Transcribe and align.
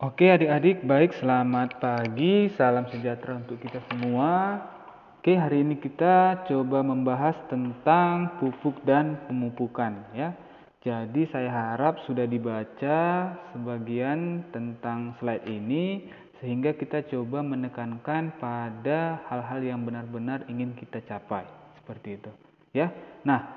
Oke 0.00 0.32
adik-adik, 0.32 0.80
baik 0.88 1.12
selamat 1.20 1.76
pagi, 1.76 2.48
salam 2.56 2.88
sejahtera 2.88 3.36
untuk 3.36 3.60
kita 3.60 3.84
semua. 3.92 4.56
Oke, 5.20 5.36
hari 5.36 5.60
ini 5.60 5.76
kita 5.76 6.48
coba 6.48 6.80
membahas 6.80 7.36
tentang 7.52 8.40
pupuk 8.40 8.80
dan 8.88 9.20
pemupukan 9.28 9.92
ya. 10.16 10.32
Jadi 10.80 11.28
saya 11.28 11.52
harap 11.52 12.00
sudah 12.08 12.24
dibaca 12.24 13.00
sebagian 13.52 14.48
tentang 14.56 15.20
slide 15.20 15.44
ini 15.44 16.08
sehingga 16.40 16.72
kita 16.80 17.04
coba 17.12 17.44
menekankan 17.44 18.40
pada 18.40 19.20
hal-hal 19.28 19.60
yang 19.60 19.84
benar-benar 19.84 20.48
ingin 20.48 20.72
kita 20.80 21.04
capai 21.04 21.44
seperti 21.76 22.16
itu 22.16 22.32
ya. 22.72 22.88
Nah, 23.28 23.52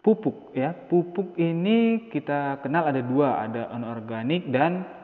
pupuk 0.00 0.56
ya. 0.56 0.72
Pupuk 0.72 1.36
ini 1.36 2.08
kita 2.08 2.64
kenal 2.64 2.88
ada 2.88 3.04
dua, 3.04 3.44
ada 3.44 3.68
anorganik 3.76 4.48
dan 4.48 5.01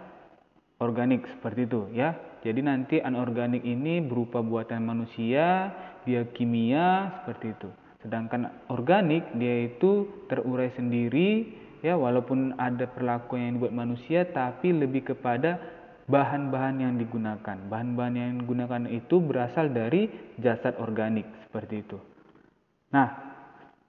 organik 0.78 1.26
seperti 1.38 1.66
itu 1.66 1.90
ya. 1.94 2.14
Jadi 2.38 2.60
nanti 2.62 2.96
anorganik 3.02 3.66
ini 3.66 3.98
berupa 3.98 4.38
buatan 4.38 4.86
manusia, 4.86 5.74
dia 6.06 6.22
kimia 6.30 7.10
seperti 7.22 7.50
itu. 7.50 7.70
Sedangkan 8.06 8.46
organik 8.70 9.26
dia 9.34 9.66
itu 9.66 10.06
terurai 10.30 10.70
sendiri 10.78 11.50
ya 11.82 11.98
walaupun 11.98 12.54
ada 12.58 12.86
perlakuan 12.86 13.42
yang 13.42 13.52
dibuat 13.58 13.74
manusia 13.74 14.22
tapi 14.30 14.70
lebih 14.70 15.14
kepada 15.14 15.58
bahan-bahan 16.06 16.78
yang 16.78 16.94
digunakan. 16.94 17.58
Bahan-bahan 17.68 18.14
yang 18.14 18.32
digunakan 18.46 18.86
itu 18.86 19.18
berasal 19.18 19.74
dari 19.74 20.06
jasad 20.38 20.78
organik 20.78 21.26
seperti 21.50 21.82
itu. 21.82 21.98
Nah, 22.94 23.08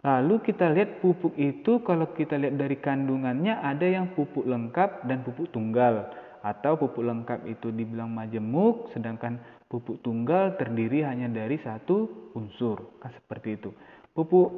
lalu 0.04 0.42
kita 0.44 0.74
lihat 0.74 1.00
pupuk 1.00 1.38
itu 1.40 1.80
kalau 1.86 2.12
kita 2.18 2.36
lihat 2.36 2.60
dari 2.60 2.82
kandungannya 2.82 3.62
ada 3.62 3.88
yang 3.88 4.12
pupuk 4.18 4.44
lengkap 4.44 5.08
dan 5.08 5.24
pupuk 5.24 5.48
tunggal 5.54 6.12
atau 6.40 6.80
pupuk 6.80 7.04
lengkap 7.04 7.44
itu 7.52 7.72
dibilang 7.72 8.08
majemuk 8.12 8.92
sedangkan 8.96 9.40
pupuk 9.68 10.00
tunggal 10.02 10.56
terdiri 10.56 11.06
hanya 11.06 11.30
dari 11.30 11.60
satu 11.62 12.32
unsur. 12.34 12.98
Kan 13.04 13.14
seperti 13.14 13.60
itu. 13.60 13.70
Pupuk 14.16 14.50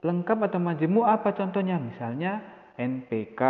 lengkap 0.00 0.38
atau 0.46 0.60
majemuk 0.62 1.04
apa 1.04 1.34
contohnya? 1.34 1.76
Misalnya 1.80 2.40
NPK 2.78 3.42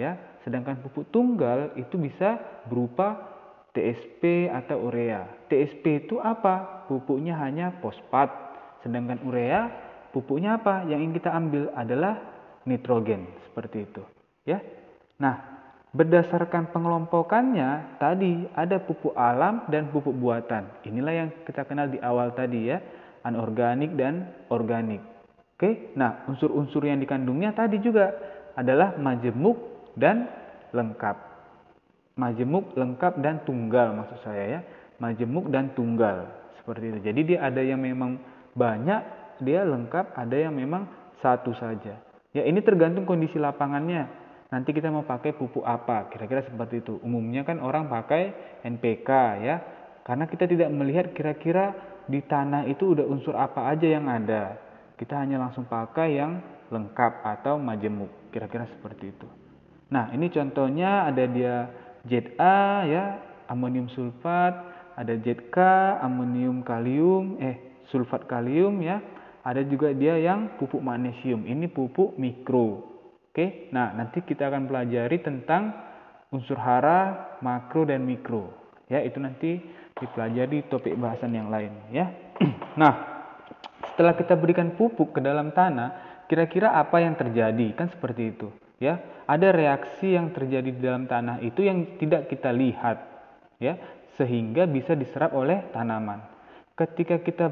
ya. 0.00 0.40
Sedangkan 0.46 0.80
pupuk 0.80 1.08
tunggal 1.12 1.74
itu 1.76 2.00
bisa 2.00 2.40
berupa 2.68 3.34
TSP 3.76 4.48
atau 4.48 4.88
urea. 4.88 5.26
TSP 5.50 6.08
itu 6.08 6.22
apa? 6.22 6.86
Pupuknya 6.86 7.36
hanya 7.42 7.74
fosfat. 7.82 8.30
Sedangkan 8.86 9.20
urea 9.26 9.68
pupuknya 10.14 10.60
apa? 10.60 10.86
Yang 10.86 10.98
ingin 11.02 11.14
kita 11.18 11.30
ambil 11.34 11.62
adalah 11.74 12.14
nitrogen. 12.64 13.26
Seperti 13.50 13.84
itu 13.84 14.02
ya. 14.48 14.60
Nah 15.20 15.53
Berdasarkan 15.94 16.74
pengelompokannya, 16.74 18.02
tadi 18.02 18.50
ada 18.58 18.82
pupuk 18.82 19.14
alam 19.14 19.62
dan 19.70 19.94
pupuk 19.94 20.10
buatan. 20.10 20.66
Inilah 20.82 21.14
yang 21.14 21.28
kita 21.46 21.62
kenal 21.62 21.86
di 21.86 22.02
awal 22.02 22.34
tadi 22.34 22.66
ya, 22.66 22.82
anorganik 23.22 23.94
dan 23.94 24.26
organik. 24.50 24.98
Oke, 25.54 25.94
nah 25.94 26.26
unsur-unsur 26.26 26.82
yang 26.82 26.98
dikandungnya 26.98 27.54
tadi 27.54 27.78
juga 27.78 28.10
adalah 28.58 28.98
majemuk 28.98 29.54
dan 29.94 30.26
lengkap. 30.74 31.14
Majemuk, 32.18 32.74
lengkap 32.74 33.22
dan 33.22 33.46
tunggal 33.46 33.94
maksud 33.94 34.18
saya 34.26 34.44
ya. 34.58 34.60
Majemuk 34.98 35.46
dan 35.54 35.78
tunggal 35.78 36.26
seperti 36.58 36.90
itu. 36.90 36.98
Jadi 37.06 37.20
dia 37.22 37.38
ada 37.46 37.62
yang 37.62 37.78
memang 37.78 38.18
banyak, 38.58 39.02
dia 39.46 39.62
lengkap, 39.62 40.10
ada 40.18 40.34
yang 40.34 40.58
memang 40.58 40.90
satu 41.22 41.54
saja. 41.54 42.02
Ya 42.34 42.42
ini 42.42 42.58
tergantung 42.66 43.06
kondisi 43.06 43.38
lapangannya 43.38 44.23
nanti 44.54 44.70
kita 44.70 44.86
mau 44.86 45.02
pakai 45.02 45.34
pupuk 45.34 45.66
apa? 45.66 46.06
Kira-kira 46.14 46.46
seperti 46.46 46.78
itu. 46.78 47.02
Umumnya 47.02 47.42
kan 47.42 47.58
orang 47.58 47.90
pakai 47.90 48.30
NPK 48.62 49.10
ya. 49.42 49.56
Karena 50.06 50.30
kita 50.30 50.46
tidak 50.46 50.70
melihat 50.70 51.10
kira-kira 51.10 51.74
di 52.06 52.22
tanah 52.22 52.70
itu 52.70 52.94
udah 52.94 53.02
unsur 53.02 53.34
apa 53.34 53.66
aja 53.74 53.90
yang 53.90 54.06
ada. 54.06 54.54
Kita 54.94 55.18
hanya 55.18 55.42
langsung 55.42 55.66
pakai 55.66 56.22
yang 56.22 56.38
lengkap 56.70 57.26
atau 57.26 57.58
majemuk. 57.58 58.30
Kira-kira 58.30 58.70
seperti 58.70 59.10
itu. 59.10 59.26
Nah 59.90 60.14
ini 60.14 60.30
contohnya 60.30 61.10
ada 61.10 61.26
dia 61.26 61.66
ZA 62.06 62.86
ya 62.86 63.04
amonium 63.50 63.90
sulfat. 63.90 64.70
Ada 64.94 65.18
ZK 65.18 65.58
amonium 66.06 66.62
kalium 66.62 67.42
eh 67.42 67.82
sulfat 67.90 68.30
kalium 68.30 68.78
ya. 68.86 69.02
Ada 69.42 69.66
juga 69.66 69.90
dia 69.90 70.14
yang 70.14 70.54
pupuk 70.62 70.78
magnesium. 70.78 71.42
Ini 71.42 71.66
pupuk 71.74 72.14
mikro 72.14 72.93
Oke, 73.34 73.66
nah 73.74 73.90
nanti 73.90 74.22
kita 74.22 74.46
akan 74.46 74.70
pelajari 74.70 75.18
tentang 75.18 75.74
unsur 76.30 76.54
hara, 76.54 77.34
makro 77.42 77.82
dan 77.82 78.06
mikro. 78.06 78.54
Ya, 78.86 79.02
itu 79.02 79.18
nanti 79.18 79.58
dipelajari 79.98 80.70
topik 80.70 80.94
bahasan 80.94 81.34
yang 81.34 81.50
lain 81.50 81.74
ya. 81.90 82.14
nah, 82.80 82.94
setelah 83.90 84.14
kita 84.14 84.38
berikan 84.38 84.78
pupuk 84.78 85.18
ke 85.18 85.20
dalam 85.20 85.50
tanah, 85.50 86.22
kira-kira 86.30 86.78
apa 86.78 87.02
yang 87.02 87.18
terjadi? 87.18 87.74
Kan 87.74 87.90
seperti 87.90 88.38
itu, 88.38 88.54
ya. 88.78 89.02
Ada 89.26 89.50
reaksi 89.50 90.14
yang 90.14 90.30
terjadi 90.30 90.70
di 90.70 90.78
dalam 90.78 91.10
tanah 91.10 91.42
itu 91.42 91.66
yang 91.66 91.98
tidak 91.98 92.30
kita 92.30 92.54
lihat, 92.54 93.02
ya, 93.58 93.74
sehingga 94.14 94.70
bisa 94.70 94.94
diserap 94.94 95.34
oleh 95.34 95.74
tanaman. 95.74 96.22
Ketika 96.78 97.18
kita 97.18 97.50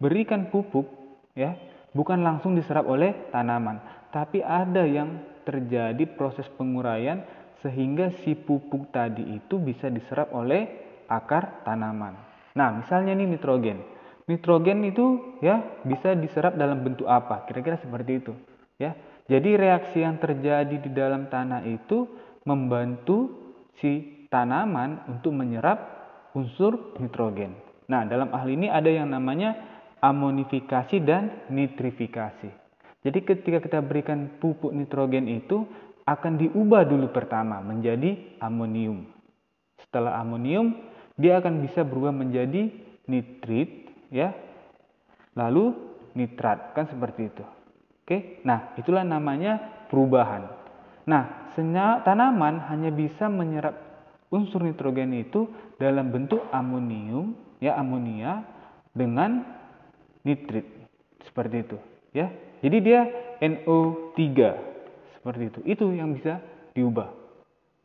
berikan 0.00 0.48
pupuk, 0.48 0.88
ya, 1.36 1.60
bukan 1.92 2.24
langsung 2.24 2.56
diserap 2.56 2.88
oleh 2.88 3.28
tanaman, 3.28 3.99
tapi 4.10 4.42
ada 4.42 4.86
yang 4.86 5.22
terjadi 5.46 6.04
proses 6.14 6.46
penguraian 6.54 7.22
sehingga 7.62 8.12
si 8.22 8.34
pupuk 8.36 8.90
tadi 8.90 9.36
itu 9.36 9.60
bisa 9.60 9.88
diserap 9.88 10.32
oleh 10.32 10.66
akar 11.10 11.64
tanaman. 11.66 12.16
Nah, 12.56 12.82
misalnya 12.82 13.14
ini 13.14 13.36
nitrogen. 13.36 13.82
Nitrogen 14.26 14.86
itu 14.86 15.38
ya 15.42 15.82
bisa 15.82 16.14
diserap 16.14 16.54
dalam 16.54 16.86
bentuk 16.86 17.06
apa? 17.10 17.46
Kira-kira 17.50 17.78
seperti 17.82 18.22
itu, 18.22 18.32
ya. 18.78 18.94
Jadi 19.30 19.54
reaksi 19.54 20.02
yang 20.02 20.18
terjadi 20.18 20.74
di 20.82 20.90
dalam 20.90 21.30
tanah 21.30 21.62
itu 21.66 22.06
membantu 22.46 23.30
si 23.78 24.26
tanaman 24.30 25.06
untuk 25.06 25.34
menyerap 25.34 25.78
unsur 26.34 26.98
nitrogen. 26.98 27.54
Nah, 27.90 28.06
dalam 28.06 28.30
hal 28.30 28.46
ini 28.46 28.70
ada 28.70 28.90
yang 28.90 29.10
namanya 29.10 29.54
amonifikasi 29.98 31.02
dan 31.02 31.46
nitrifikasi. 31.50 32.59
Jadi 33.00 33.24
ketika 33.24 33.58
kita 33.64 33.80
berikan 33.80 34.28
pupuk 34.40 34.76
nitrogen 34.76 35.24
itu 35.24 35.64
akan 36.04 36.36
diubah 36.36 36.84
dulu 36.84 37.08
pertama 37.08 37.64
menjadi 37.64 38.36
amonium. 38.44 39.08
Setelah 39.80 40.20
amonium 40.20 40.76
dia 41.16 41.40
akan 41.40 41.64
bisa 41.64 41.80
berubah 41.80 42.12
menjadi 42.12 42.68
nitrit 43.08 43.88
ya. 44.12 44.36
Lalu 45.32 45.72
nitrat 46.12 46.76
kan 46.76 46.90
seperti 46.92 47.32
itu. 47.32 47.44
Oke. 48.04 48.44
Nah, 48.44 48.76
itulah 48.76 49.06
namanya 49.06 49.86
perubahan. 49.88 50.50
Nah, 51.08 51.54
tanaman 52.04 52.68
hanya 52.68 52.92
bisa 52.92 53.30
menyerap 53.30 53.74
unsur 54.30 54.62
nitrogen 54.62 55.16
itu 55.16 55.48
dalam 55.80 56.12
bentuk 56.12 56.44
amonium 56.52 57.34
ya 57.58 57.76
amonia 57.76 58.46
dengan 58.94 59.42
nitrit 60.22 60.66
seperti 61.26 61.56
itu 61.66 61.78
ya 62.12 62.28
jadi 62.60 62.76
dia 62.80 63.00
NO3 63.40 64.20
seperti 65.16 65.42
itu. 65.48 65.60
Itu 65.64 65.84
yang 65.96 66.12
bisa 66.12 66.40
diubah. 66.76 67.08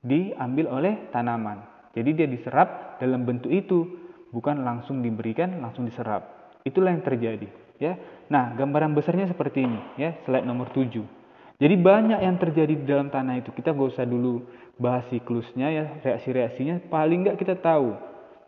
Diambil 0.03 0.65
oleh 0.69 0.93
tanaman. 1.15 1.63
Jadi 1.95 2.11
dia 2.11 2.27
diserap 2.27 2.99
dalam 2.99 3.23
bentuk 3.23 3.49
itu, 3.49 3.87
bukan 4.35 4.67
langsung 4.67 4.99
diberikan, 4.99 5.63
langsung 5.63 5.87
diserap. 5.87 6.51
Itulah 6.67 6.91
yang 6.91 7.03
terjadi, 7.07 7.47
ya. 7.79 7.95
Nah, 8.27 8.51
gambaran 8.57 8.91
besarnya 8.91 9.31
seperti 9.31 9.63
ini, 9.63 9.79
ya, 9.95 10.19
slide 10.27 10.43
nomor 10.43 10.67
7. 10.75 10.99
Jadi 11.55 11.75
banyak 11.79 12.19
yang 12.19 12.35
terjadi 12.35 12.75
di 12.75 12.83
dalam 12.83 13.07
tanah 13.07 13.39
itu. 13.39 13.55
Kita 13.55 13.71
gak 13.71 13.95
usah 13.95 14.03
dulu 14.03 14.43
bahas 14.75 15.07
siklusnya 15.07 15.71
ya, 15.71 15.85
reaksi-reaksinya. 16.03 16.91
Paling 16.91 17.23
nggak 17.23 17.39
kita 17.39 17.55
tahu 17.63 17.95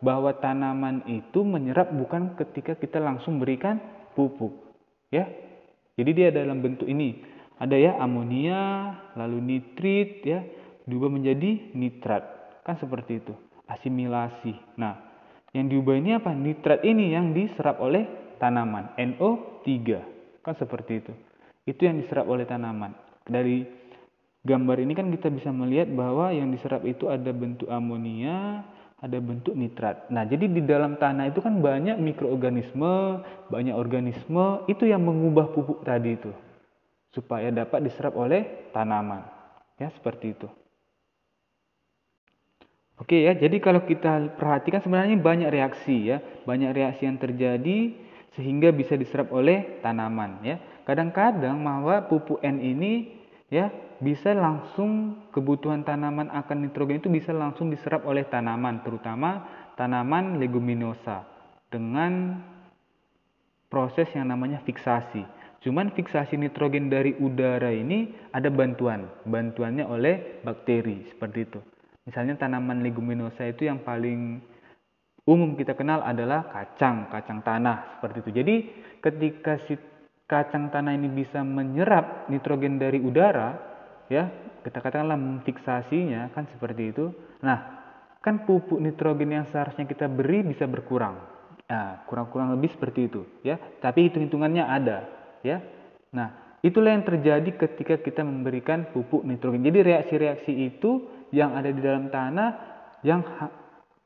bahwa 0.04 0.28
tanaman 0.36 1.08
itu 1.08 1.40
menyerap 1.40 1.88
bukan 1.88 2.36
ketika 2.36 2.76
kita 2.76 3.00
langsung 3.00 3.40
berikan 3.40 3.80
pupuk. 4.12 4.52
Ya, 5.08 5.24
jadi 5.98 6.10
dia 6.14 6.28
dalam 6.30 6.62
bentuk 6.62 6.86
ini. 6.86 7.18
Ada 7.58 7.74
ya 7.74 7.92
amonia, 7.98 8.94
lalu 9.18 9.42
nitrit 9.42 10.22
ya, 10.22 10.46
diubah 10.86 11.10
menjadi 11.10 11.74
nitrat. 11.74 12.22
Kan 12.62 12.78
seperti 12.78 13.18
itu. 13.18 13.34
Asimilasi. 13.66 14.78
Nah, 14.78 14.94
yang 15.50 15.66
diubah 15.66 15.98
ini 15.98 16.14
apa? 16.14 16.30
Nitrat 16.30 16.86
ini 16.86 17.10
yang 17.10 17.34
diserap 17.34 17.82
oleh 17.82 18.06
tanaman. 18.38 18.94
NO3. 18.94 19.74
Kan 20.46 20.54
seperti 20.54 21.02
itu. 21.02 21.12
Itu 21.66 21.82
yang 21.82 21.98
diserap 21.98 22.30
oleh 22.30 22.46
tanaman. 22.46 22.94
Dari 23.26 23.66
gambar 24.46 24.78
ini 24.78 24.94
kan 24.94 25.10
kita 25.10 25.28
bisa 25.34 25.50
melihat 25.50 25.90
bahwa 25.90 26.30
yang 26.30 26.54
diserap 26.54 26.86
itu 26.86 27.10
ada 27.10 27.34
bentuk 27.34 27.66
amonia, 27.66 28.62
ada 28.98 29.18
bentuk 29.22 29.54
nitrat. 29.54 30.10
Nah, 30.10 30.26
jadi 30.26 30.50
di 30.50 30.62
dalam 30.66 30.98
tanah 30.98 31.30
itu 31.30 31.38
kan 31.38 31.62
banyak 31.62 31.94
mikroorganisme, 32.02 33.22
banyak 33.46 33.74
organisme 33.74 34.66
itu 34.66 34.90
yang 34.90 35.06
mengubah 35.06 35.54
pupuk 35.54 35.86
tadi 35.86 36.18
itu 36.18 36.34
supaya 37.14 37.48
dapat 37.54 37.86
diserap 37.86 38.18
oleh 38.18 38.70
tanaman. 38.74 39.22
Ya, 39.78 39.94
seperti 39.94 40.34
itu. 40.34 40.50
Oke 42.98 43.22
ya, 43.22 43.30
jadi 43.38 43.62
kalau 43.62 43.86
kita 43.86 44.34
perhatikan 44.34 44.82
sebenarnya 44.82 45.14
banyak 45.22 45.54
reaksi 45.54 46.10
ya, 46.10 46.18
banyak 46.42 46.74
reaksi 46.74 47.06
yang 47.06 47.14
terjadi 47.14 47.94
sehingga 48.34 48.74
bisa 48.74 48.98
diserap 48.98 49.30
oleh 49.30 49.78
tanaman 49.86 50.42
ya. 50.42 50.58
Kadang-kadang 50.82 51.62
bahwa 51.62 52.02
pupuk 52.10 52.42
N 52.42 52.58
ini 52.58 53.22
ya 53.54 53.70
bisa 53.98 54.30
langsung 54.30 55.24
kebutuhan 55.34 55.82
tanaman 55.82 56.30
akan 56.30 56.56
nitrogen 56.62 57.02
itu 57.02 57.10
bisa 57.10 57.34
langsung 57.34 57.70
diserap 57.70 58.06
oleh 58.06 58.22
tanaman, 58.30 58.86
terutama 58.86 59.42
tanaman 59.74 60.38
leguminosa 60.38 61.26
dengan 61.66 62.38
proses 63.66 64.06
yang 64.14 64.30
namanya 64.30 64.62
fiksasi. 64.62 65.22
Cuman 65.58 65.90
fiksasi 65.90 66.38
nitrogen 66.38 66.86
dari 66.86 67.18
udara 67.18 67.74
ini 67.74 68.14
ada 68.30 68.46
bantuan, 68.46 69.10
bantuannya 69.26 69.82
oleh 69.82 70.38
bakteri 70.46 71.10
seperti 71.10 71.38
itu. 71.50 71.60
Misalnya 72.06 72.38
tanaman 72.38 72.80
leguminosa 72.80 73.44
itu 73.50 73.66
yang 73.66 73.82
paling 73.82 74.38
umum 75.28 75.58
kita 75.58 75.76
kenal 75.76 76.00
adalah 76.00 76.48
kacang, 76.48 77.10
kacang 77.12 77.44
tanah 77.44 77.98
seperti 77.98 78.16
itu. 78.24 78.30
Jadi 78.32 78.54
ketika 79.02 79.60
si 79.66 79.74
kacang 80.24 80.72
tanah 80.72 80.96
ini 80.96 81.12
bisa 81.12 81.44
menyerap 81.44 82.30
nitrogen 82.32 82.80
dari 82.80 83.02
udara, 83.02 83.67
ya 84.12 84.28
kita 84.64 84.84
katakanlah 84.84 85.16
memfiksasinya 85.16 86.28
kan 86.34 86.44
seperti 86.50 86.92
itu. 86.92 87.14
Nah, 87.40 87.58
kan 88.20 88.44
pupuk 88.44 88.82
nitrogen 88.82 89.30
yang 89.32 89.46
seharusnya 89.48 89.86
kita 89.86 90.10
beri 90.10 90.44
bisa 90.44 90.66
berkurang. 90.68 91.16
Nah, 91.68 92.04
kurang-kurang 92.08 92.52
lebih 92.56 92.72
seperti 92.72 93.08
itu, 93.08 93.22
ya. 93.44 93.60
Tapi 93.80 94.08
hitung-hitungannya 94.08 94.64
ada, 94.64 95.04
ya. 95.44 95.60
Nah, 96.12 96.58
itulah 96.64 96.96
yang 96.96 97.04
terjadi 97.04 97.48
ketika 97.54 98.00
kita 98.00 98.24
memberikan 98.24 98.88
pupuk 98.90 99.22
nitrogen. 99.22 99.62
Jadi 99.62 99.78
reaksi-reaksi 99.84 100.52
itu 100.52 101.06
yang 101.30 101.54
ada 101.54 101.68
di 101.68 101.80
dalam 101.80 102.08
tanah 102.08 102.50
yang 103.04 103.20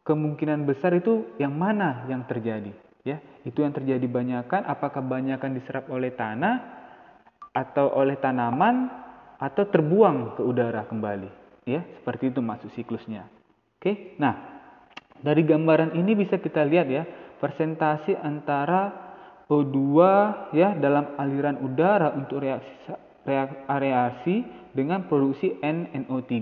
kemungkinan 0.03 0.67
besar 0.67 0.99
itu 0.99 1.39
yang 1.39 1.55
mana 1.55 2.05
yang 2.11 2.27
terjadi 2.27 2.75
ya 3.03 3.19
itu 3.43 3.63
yang 3.63 3.75
terjadi 3.75 4.03
banyakan 4.07 4.67
apakah 4.67 5.03
banyakan 5.03 5.59
diserap 5.59 5.91
oleh 5.91 6.15
tanah 6.15 6.83
atau 7.55 7.91
oleh 7.95 8.19
tanaman 8.19 9.02
atau 9.43 9.67
terbuang 9.67 10.39
ke 10.39 10.43
udara 10.47 10.87
kembali. 10.87 11.43
Ya 11.67 11.83
seperti 11.99 12.31
itu 12.31 12.39
masuk 12.39 12.71
siklusnya. 12.79 13.27
Oke 13.83 14.15
nah 14.23 14.63
dari 15.19 15.43
gambaran 15.43 15.99
ini 15.99 16.15
bisa 16.15 16.39
kita 16.39 16.63
lihat 16.63 16.87
ya 16.87 17.03
persentase 17.43 18.15
antara 18.15 19.11
O2 19.51 19.79
ya 20.55 20.79
dalam 20.79 21.19
aliran 21.19 21.59
udara 21.59 22.15
untuk 22.15 22.39
reaksi 22.39 22.95
reaksi 23.67 24.47
dengan 24.71 25.07
produksi 25.11 25.59
NNO3 25.59 26.33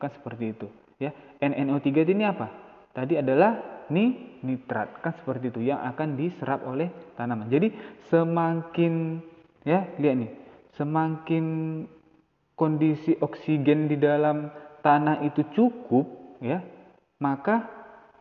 kan 0.00 0.10
seperti 0.16 0.56
itu 0.56 0.68
ya. 0.96 1.12
NNO3 1.36 1.88
ini 2.16 2.24
apa? 2.24 2.48
Tadi 2.96 3.20
adalah 3.20 3.84
ni 3.92 4.36
nitrat. 4.40 5.04
Kan 5.04 5.12
seperti 5.20 5.52
itu 5.52 5.60
yang 5.68 5.84
akan 5.84 6.16
diserap 6.16 6.64
oleh 6.64 6.88
tanaman. 7.14 7.52
Jadi 7.52 7.68
semakin 8.08 9.20
ya 9.68 9.84
lihat 10.00 10.16
nih. 10.16 10.32
Semakin 10.80 11.44
kondisi 12.56 13.14
oksigen 13.20 13.86
di 13.86 14.00
dalam 14.00 14.48
tanah 14.80 15.22
itu 15.28 15.44
cukup 15.52 16.40
ya 16.40 16.64
maka 17.20 17.68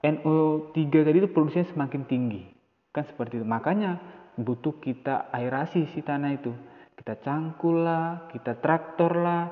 NO3 0.04 0.78
tadi 0.92 1.18
itu 1.18 1.32
produksinya 1.32 1.66
semakin 1.72 2.06
tinggi. 2.06 2.42
Kan 2.94 3.10
seperti 3.10 3.42
itu. 3.42 3.46
Makanya 3.48 3.98
butuh 4.38 4.78
kita 4.78 5.34
aerasi 5.34 5.90
si 5.96 6.06
tanah 6.06 6.36
itu. 6.36 6.54
Kita 6.96 7.18
cangkul 7.24 7.84
lah 7.84 8.30
kita 8.30 8.60
traktor 8.60 9.18
lah 9.18 9.44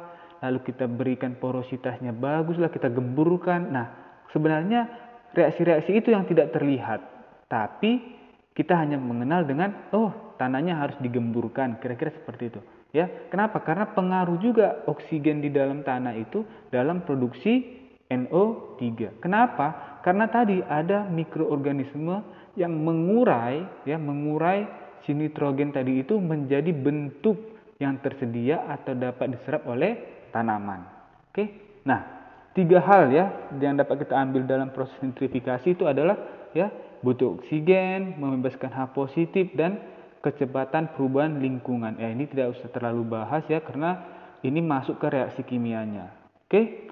lalu 0.44 0.59
kita 0.68 0.86
berikan 0.91 1.39
porositasnya 1.39 2.12
baguslah 2.13 2.69
kita 2.69 2.91
gemburkan. 2.91 3.71
Nah 3.71 3.88
sebenarnya 4.36 4.88
reaksi-reaksi 5.33 5.91
itu 5.95 6.12
yang 6.13 6.27
tidak 6.27 6.53
terlihat. 6.53 7.01
Tapi 7.47 8.21
kita 8.53 8.77
hanya 8.77 9.01
mengenal 9.01 9.47
dengan 9.47 9.89
oh 9.95 10.36
tanahnya 10.38 10.77
harus 10.77 10.95
digemburkan. 11.01 11.81
Kira-kira 11.81 12.13
seperti 12.13 12.53
itu 12.53 12.62
ya 12.94 13.10
kenapa? 13.28 13.60
Karena 13.66 13.90
pengaruh 13.92 14.38
juga 14.40 14.86
oksigen 14.86 15.42
di 15.42 15.50
dalam 15.50 15.81
tanah 15.81 16.13
itu 16.16 16.45
dalam 16.69 17.01
produksi 17.04 17.81
NO3 18.07 19.19
kenapa? 19.19 20.00
Karena 20.06 20.30
tadi 20.30 20.62
ada 20.62 21.10
mikroorganisme 21.10 22.22
yang 22.54 22.72
mengurai 22.72 23.66
ya 23.84 23.98
mengurai 23.98 24.69
si 25.04 25.12
nitrogen 25.12 25.74
tadi 25.74 26.06
itu 26.06 26.22
menjadi 26.22 26.69
bentuk 26.72 27.36
yang 27.81 28.00
tersedia 28.00 28.63
atau 28.69 28.96
dapat 28.96 29.36
diserap 29.36 29.68
oleh 29.68 30.00
tanaman. 30.31 30.86
Oke, 31.34 31.80
nah 31.84 32.06
tiga 32.54 32.80
hal 32.86 33.10
ya 33.10 33.51
yang 33.57 33.75
dapat 33.75 34.06
kita 34.06 34.13
ambil 34.16 34.46
dalam 34.46 34.69
proses 34.72 34.96
nitrifikasi 35.01 35.74
itu 35.74 35.84
adalah 35.89 36.16
ya 36.54 36.69
butuh 37.04 37.42
oksigen, 37.42 38.16
membebaskan 38.16 38.72
H 38.72 38.96
positif 38.96 39.51
dan 39.57 39.81
kecepatan 40.24 40.96
perubahan 40.96 41.44
lingkungan. 41.44 42.00
Ya 42.00 42.08
ini 42.10 42.25
tidak 42.31 42.56
usah 42.56 42.72
terlalu 42.72 43.04
bahas 43.20 43.44
ya 43.52 43.60
karena 43.60 44.00
ini 44.42 44.64
masuk 44.64 44.98
ke 44.98 45.12
reaksi 45.12 45.44
kimianya. 45.44 46.16
Oke, 46.48 46.90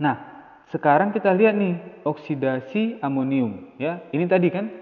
nah 0.00 0.16
sekarang 0.72 1.12
kita 1.12 1.30
lihat 1.36 1.54
nih 1.54 2.02
oksidasi 2.02 2.98
amonium 3.04 3.76
ya 3.76 4.00
ini 4.10 4.24
tadi 4.24 4.48
kan 4.48 4.72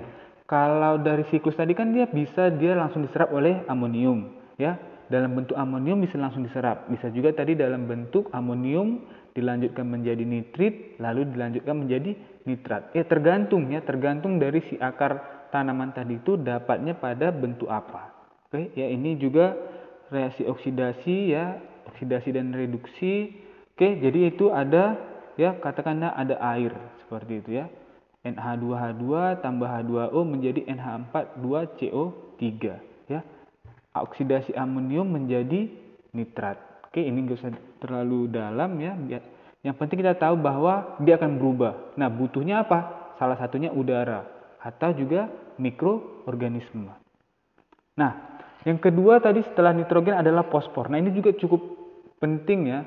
kalau 0.47 1.03
dari 1.03 1.27
siklus 1.29 1.59
tadi 1.59 1.75
kan 1.75 1.91
dia 1.91 2.07
bisa 2.07 2.49
dia 2.55 2.79
langsung 2.79 3.03
diserap 3.03 3.35
oleh 3.35 3.67
amonium 3.67 4.31
ya 4.57 4.79
dalam 5.13 5.37
bentuk 5.37 5.57
amonium 5.61 6.01
bisa 6.01 6.17
langsung 6.17 6.49
diserap. 6.49 6.89
Bisa 6.89 7.13
juga 7.13 7.37
tadi 7.37 7.53
dalam 7.53 7.85
bentuk 7.85 8.33
amonium 8.33 9.05
dilanjutkan 9.37 9.85
menjadi 9.85 10.25
nitrit, 10.25 10.97
lalu 10.97 11.29
dilanjutkan 11.29 11.77
menjadi 11.85 12.17
nitrat. 12.49 12.97
Ya 12.97 13.05
tergantung 13.05 13.69
ya, 13.69 13.85
tergantung 13.85 14.41
dari 14.41 14.65
si 14.69 14.81
akar 14.81 15.32
tanaman 15.53 15.93
tadi 15.93 16.17
itu 16.17 16.41
dapatnya 16.41 16.97
pada 16.97 17.29
bentuk 17.29 17.69
apa. 17.69 18.09
Oke, 18.49 18.73
ya 18.73 18.89
ini 18.89 19.21
juga 19.21 19.53
reaksi 20.09 20.49
oksidasi 20.49 21.37
ya, 21.37 21.61
oksidasi 21.93 22.33
dan 22.33 22.57
reduksi. 22.57 23.37
Oke, 23.77 24.01
jadi 24.01 24.33
itu 24.33 24.49
ada 24.49 24.97
ya 25.37 25.53
katakanlah 25.61 26.17
ada 26.17 26.41
air 26.57 26.73
seperti 27.05 27.45
itu 27.45 27.61
ya. 27.61 27.69
NH2H2 28.25 29.05
tambah 29.45 29.67
H2O 29.69 30.21
menjadi 30.25 30.63
NH42CO3 30.73 32.47
ya 33.11 33.21
oksidasi 33.99 34.57
amonium 34.57 35.11
menjadi 35.11 35.69
nitrat. 36.17 36.57
Oke, 36.89 37.03
ini 37.05 37.25
nggak 37.25 37.39
usah 37.41 37.53
terlalu 37.81 38.29
dalam 38.33 38.77
ya. 38.81 38.97
Yang 39.63 39.77
penting 39.79 40.01
kita 40.05 40.17
tahu 40.17 40.37
bahwa 40.41 40.97
dia 41.03 41.17
akan 41.17 41.39
berubah. 41.39 41.97
Nah, 41.97 42.09
butuhnya 42.13 42.65
apa? 42.67 43.13
Salah 43.17 43.39
satunya 43.39 43.71
udara 43.71 44.42
atau 44.63 44.95
juga 44.95 45.27
mikroorganisme. 45.59 46.95
Nah, 47.99 48.13
yang 48.63 48.79
kedua 48.79 49.19
tadi 49.19 49.43
setelah 49.43 49.75
nitrogen 49.75 50.15
adalah 50.15 50.47
fosfor. 50.47 50.87
Nah, 50.87 51.03
ini 51.03 51.11
juga 51.11 51.35
cukup 51.35 51.61
penting 52.23 52.71
ya. 52.71 52.81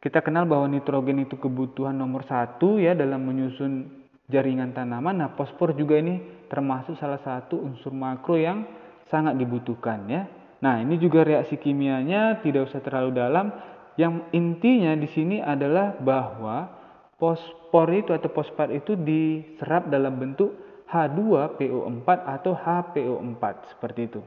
Kita 0.00 0.24
kenal 0.24 0.48
bahwa 0.48 0.64
nitrogen 0.64 1.20
itu 1.20 1.36
kebutuhan 1.36 1.92
nomor 1.92 2.24
satu 2.24 2.80
ya 2.80 2.96
dalam 2.96 3.20
menyusun 3.20 4.00
jaringan 4.32 4.72
tanaman. 4.72 5.20
Nah, 5.20 5.36
fosfor 5.36 5.76
juga 5.76 6.00
ini 6.00 6.48
termasuk 6.48 6.96
salah 6.96 7.20
satu 7.20 7.60
unsur 7.60 7.92
makro 7.92 8.40
yang 8.40 8.64
sangat 9.12 9.36
dibutuhkan 9.36 10.08
ya. 10.08 10.24
Nah, 10.64 10.80
ini 10.80 10.96
juga 10.96 11.20
reaksi 11.20 11.60
kimianya 11.60 12.40
tidak 12.40 12.72
usah 12.72 12.80
terlalu 12.80 13.20
dalam. 13.20 13.52
Yang 14.00 14.24
intinya 14.32 14.96
di 14.96 15.08
sini 15.12 15.36
adalah 15.44 15.92
bahwa 16.00 16.72
fosfor 17.20 17.92
itu 17.92 18.16
atau 18.16 18.32
fosfat 18.32 18.72
itu 18.72 18.96
diserap 18.96 19.92
dalam 19.92 20.16
bentuk 20.16 20.69
H2PO4 20.90 22.08
atau 22.26 22.52
HPO4 22.58 23.42
seperti 23.74 24.00
itu, 24.10 24.20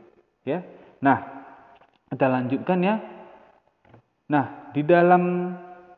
ya. 0.47 0.63
Nah, 1.03 1.19
kita 2.07 2.27
lanjutkan 2.31 2.79
ya. 2.79 2.95
Nah, 4.31 4.71
di 4.71 4.81
dalam 4.87 5.53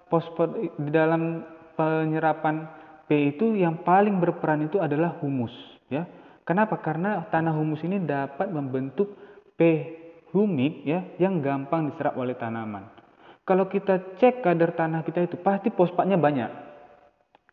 fosfor 0.09 0.57
di 0.57 0.89
dalam 0.89 1.45
penyerapan 1.77 2.65
P 3.05 3.37
itu 3.37 3.53
yang 3.53 3.85
paling 3.85 4.17
berperan 4.17 4.65
itu 4.65 4.81
adalah 4.81 5.21
humus, 5.21 5.53
ya. 5.87 6.09
Kenapa? 6.45 6.81
Karena 6.81 7.25
tanah 7.29 7.53
humus 7.53 7.81
ini 7.85 8.01
dapat 8.01 8.49
membentuk 8.49 9.13
P 9.53 9.61
humik 10.35 10.83
ya 10.83 11.15
yang 11.15 11.39
gampang 11.39 11.89
diserap 11.89 12.19
oleh 12.19 12.35
tanaman. 12.35 12.91
Kalau 13.47 13.71
kita 13.71 14.17
cek 14.19 14.43
kadar 14.43 14.75
tanah 14.75 15.05
kita 15.07 15.23
itu 15.23 15.39
pasti 15.39 15.71
fosfatnya 15.71 16.19
banyak. 16.19 16.51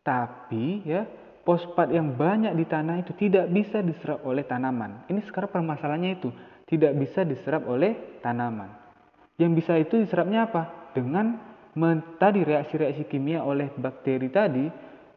Tapi 0.03 0.83
ya 0.83 1.07
fosfat 1.43 1.91
yang 1.91 2.15
banyak 2.15 2.55
di 2.55 2.65
tanah 2.67 3.03
itu 3.03 3.11
tidak 3.19 3.51
bisa 3.51 3.83
diserap 3.83 4.23
oleh 4.23 4.43
tanaman. 4.47 5.07
Ini 5.11 5.21
sekarang 5.27 5.51
permasalahannya 5.51 6.11
itu 6.19 6.29
tidak 6.67 6.95
bisa 6.95 7.27
diserap 7.27 7.67
oleh 7.67 8.19
tanaman. 8.23 8.71
Yang 9.37 9.51
bisa 9.59 9.73
itu 9.79 9.99
diserapnya 9.99 10.47
apa? 10.47 10.91
Dengan 10.95 11.39
tadi 12.17 12.41
reaksi-reaksi 12.47 13.05
kimia 13.11 13.43
oleh 13.43 13.69
bakteri 13.75 14.29
tadi 14.31 14.65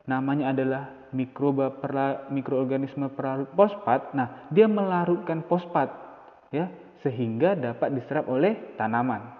namanya 0.09 0.51
adalah 0.51 0.83
mikroba 1.15 1.71
perla, 1.71 2.27
mikroorganisme 2.29 3.13
perlarut 3.15 3.51
fosfat. 3.55 4.13
Nah, 4.17 4.49
dia 4.51 4.67
melarutkan 4.67 5.47
fosfat 5.47 5.89
ya 6.51 6.71
sehingga 7.07 7.55
dapat 7.55 7.95
diserap 7.95 8.27
oleh 8.27 8.75
tanaman 8.75 9.37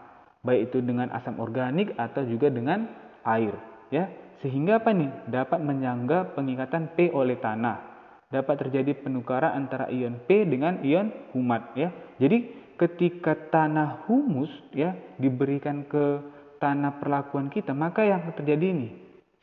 baik 0.47 0.71
itu 0.71 0.79
dengan 0.79 1.11
asam 1.11 1.43
organik 1.43 1.91
atau 1.99 2.23
juga 2.23 2.47
dengan 2.47 2.87
air 3.27 3.51
ya 3.91 4.07
Sehingga 4.45 4.83
apa 4.83 4.93
nih? 4.93 5.31
Dapat 5.31 5.61
menyangga 5.63 6.37
pengikatan 6.37 6.93
P 6.93 7.13
oleh 7.13 7.41
tanah. 7.41 7.97
Dapat 8.29 8.67
terjadi 8.67 8.99
penukaran 9.01 9.55
antara 9.55 9.87
ion 9.89 10.19
P 10.27 10.45
dengan 10.45 10.83
ion 10.83 11.13
humat 11.33 11.73
ya. 11.79 11.95
Jadi 12.19 12.67
ketika 12.77 13.33
tanah 13.49 14.05
humus 14.11 14.51
ya 14.75 14.93
diberikan 15.17 15.87
ke 15.87 16.21
tanah 16.59 16.99
perlakuan 16.99 17.49
kita, 17.49 17.73
maka 17.73 18.03
yang 18.03 18.27
terjadi 18.35 18.67
ini 18.75 18.89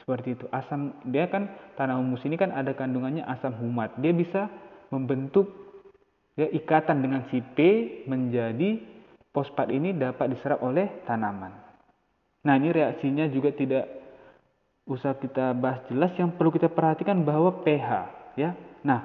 seperti 0.04 0.36
itu. 0.36 0.46
Asam 0.52 1.00
dia 1.08 1.32
kan 1.32 1.48
tanah 1.80 1.96
humus 1.96 2.22
ini 2.28 2.36
kan 2.36 2.52
ada 2.52 2.76
kandungannya 2.76 3.24
asam 3.24 3.56
humat. 3.56 3.96
Dia 4.04 4.12
bisa 4.12 4.52
membentuk 4.92 5.48
ya 6.36 6.52
ikatan 6.52 7.00
dengan 7.00 7.24
si 7.32 7.40
P 7.40 7.58
menjadi 8.06 8.84
fosfat 9.32 9.72
ini 9.72 9.96
dapat 9.96 10.36
diserap 10.36 10.62
oleh 10.62 11.02
tanaman. 11.08 11.56
Nah, 12.44 12.60
ini 12.60 12.76
reaksinya 12.76 13.32
juga 13.32 13.56
tidak 13.56 14.03
usah 14.84 15.16
kita 15.16 15.56
bahas 15.56 15.84
jelas 15.88 16.12
yang 16.20 16.32
perlu 16.36 16.52
kita 16.52 16.68
perhatikan 16.68 17.24
bahwa 17.24 17.64
pH 17.64 17.90
ya. 18.36 18.52
Nah, 18.84 19.04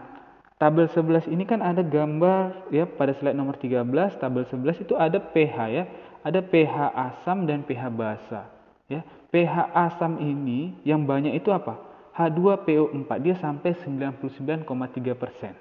tabel 0.58 0.90
11 0.90 1.30
ini 1.30 1.46
kan 1.46 1.62
ada 1.62 1.82
gambar 1.86 2.70
ya 2.74 2.84
pada 2.86 3.14
slide 3.14 3.38
nomor 3.38 3.54
13, 3.56 4.18
tabel 4.18 4.42
11 4.46 4.82
itu 4.82 4.94
ada 4.98 5.18
pH 5.22 5.56
ya. 5.70 5.84
Ada 6.26 6.42
pH 6.42 6.76
asam 6.92 7.46
dan 7.46 7.62
pH 7.62 7.82
basa 7.94 8.50
ya. 8.90 9.06
pH 9.30 9.70
asam 9.70 10.18
ini 10.18 10.74
yang 10.82 11.06
banyak 11.06 11.38
itu 11.38 11.54
apa? 11.54 11.78
H2PO4 12.18 13.10
dia 13.22 13.38
sampai 13.38 13.78
99,3 13.86 14.66
persen. 15.14 15.54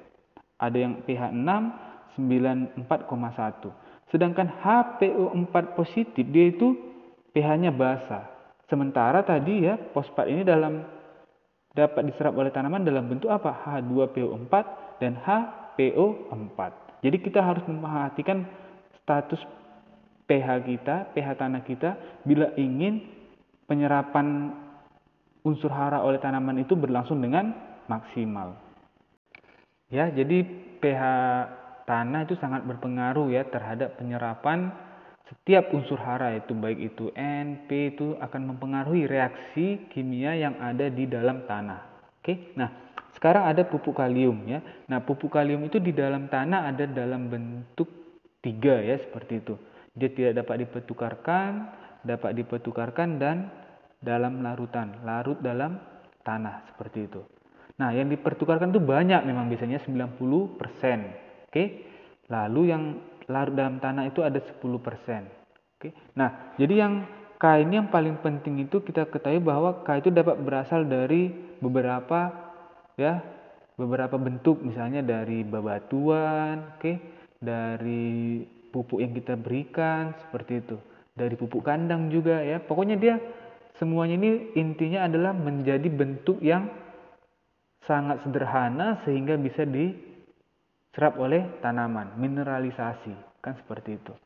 Ada 0.58 0.78
yang 0.82 1.06
pH 1.06 1.30
6 1.30 1.88
94,1. 2.18 4.10
Sedangkan 4.10 4.50
HPO4 4.50 5.54
positif 5.78 6.26
dia 6.26 6.50
itu 6.50 6.74
pH-nya 7.38 7.70
basa. 7.70 8.26
Sementara 8.68 9.24
tadi 9.24 9.64
ya 9.64 9.80
fosfat 9.96 10.28
ini 10.28 10.44
dalam 10.44 10.84
dapat 11.72 12.04
diserap 12.12 12.36
oleh 12.36 12.52
tanaman 12.52 12.84
dalam 12.84 13.08
bentuk 13.08 13.32
apa? 13.32 13.54
H2PO4 13.64 14.54
dan 15.00 15.16
HPO4. 15.24 16.60
Jadi 17.06 17.18
kita 17.22 17.40
harus 17.40 17.64
memperhatikan 17.70 18.44
status 19.00 19.40
pH 20.28 20.48
kita, 20.68 20.96
pH 21.16 21.28
tanah 21.40 21.62
kita 21.64 21.96
bila 22.28 22.52
ingin 22.60 23.00
penyerapan 23.70 24.52
unsur 25.48 25.72
hara 25.72 26.04
oleh 26.04 26.20
tanaman 26.20 26.60
itu 26.60 26.76
berlangsung 26.76 27.24
dengan 27.24 27.56
maksimal. 27.88 28.58
Ya, 29.88 30.12
jadi 30.12 30.44
pH 30.84 31.04
tanah 31.88 32.28
itu 32.28 32.36
sangat 32.44 32.68
berpengaruh 32.68 33.32
ya 33.32 33.48
terhadap 33.48 33.96
penyerapan 33.96 34.76
setiap 35.28 35.76
unsur 35.76 36.00
hara 36.00 36.40
itu 36.40 36.56
baik 36.56 36.80
itu 36.96 37.12
N, 37.20 37.68
P 37.68 37.96
itu 37.96 38.16
akan 38.16 38.56
mempengaruhi 38.56 39.12
reaksi 39.12 39.88
kimia 39.92 40.40
yang 40.40 40.56
ada 40.64 40.88
di 40.88 41.04
dalam 41.04 41.44
tanah. 41.44 41.84
Oke. 42.24 42.56
Nah, 42.56 42.96
sekarang 43.12 43.44
ada 43.44 43.68
pupuk 43.68 44.00
kalium 44.00 44.48
ya. 44.48 44.64
Nah, 44.88 45.04
pupuk 45.04 45.36
kalium 45.36 45.68
itu 45.68 45.84
di 45.84 45.92
dalam 45.92 46.32
tanah 46.32 46.72
ada 46.72 46.88
dalam 46.88 47.28
bentuk 47.28 47.92
tiga 48.40 48.80
ya 48.80 48.96
seperti 48.96 49.44
itu. 49.44 49.60
Dia 49.92 50.10
tidak 50.16 50.46
dapat 50.46 50.64
dipertukarkan, 50.64 51.52
dapat 52.08 52.32
dipertukarkan 52.38 53.20
dan 53.20 53.52
dalam 54.00 54.40
larutan, 54.40 55.04
larut 55.04 55.42
dalam 55.44 55.82
tanah 56.24 56.72
seperti 56.72 57.10
itu. 57.10 57.22
Nah, 57.78 57.92
yang 57.92 58.08
dipertukarkan 58.08 58.72
itu 58.72 58.80
banyak 58.80 59.22
memang 59.28 59.52
biasanya 59.52 59.84
90%. 59.84 61.52
Oke. 61.52 61.64
Lalu 62.32 62.62
yang 62.72 62.84
larut 63.28 63.54
dalam 63.56 63.78
tanah 63.84 64.08
itu 64.08 64.24
ada 64.24 64.40
10%. 64.40 64.58
Oke. 65.78 65.94
Nah, 66.18 66.56
jadi 66.58 66.88
yang 66.88 66.94
K 67.38 67.62
ini 67.62 67.78
yang 67.78 67.94
paling 67.94 68.18
penting 68.26 68.66
itu 68.66 68.82
kita 68.82 69.06
ketahui 69.14 69.38
bahwa 69.38 69.86
K 69.86 70.02
itu 70.02 70.10
dapat 70.10 70.42
berasal 70.42 70.90
dari 70.90 71.30
beberapa 71.62 72.34
ya, 72.98 73.22
beberapa 73.78 74.18
bentuk 74.18 74.66
misalnya 74.66 75.06
dari 75.06 75.46
bebatuan, 75.46 76.82
oke, 76.82 76.94
dari 77.38 78.42
pupuk 78.74 79.00
yang 79.06 79.14
kita 79.14 79.38
berikan 79.38 80.18
seperti 80.18 80.66
itu. 80.66 80.78
Dari 81.14 81.38
pupuk 81.38 81.62
kandang 81.62 82.10
juga 82.10 82.42
ya. 82.42 82.58
Pokoknya 82.58 82.98
dia 82.98 83.22
semuanya 83.78 84.18
ini 84.18 84.58
intinya 84.58 85.06
adalah 85.06 85.38
menjadi 85.38 85.86
bentuk 85.94 86.42
yang 86.42 86.70
sangat 87.86 88.26
sederhana 88.26 89.02
sehingga 89.06 89.38
bisa 89.38 89.64
diserap 90.98 91.14
oleh 91.22 91.62
tanaman, 91.62 92.18
mineralisasi, 92.18 93.14
kan 93.38 93.54
seperti 93.54 94.02
itu. 94.02 94.18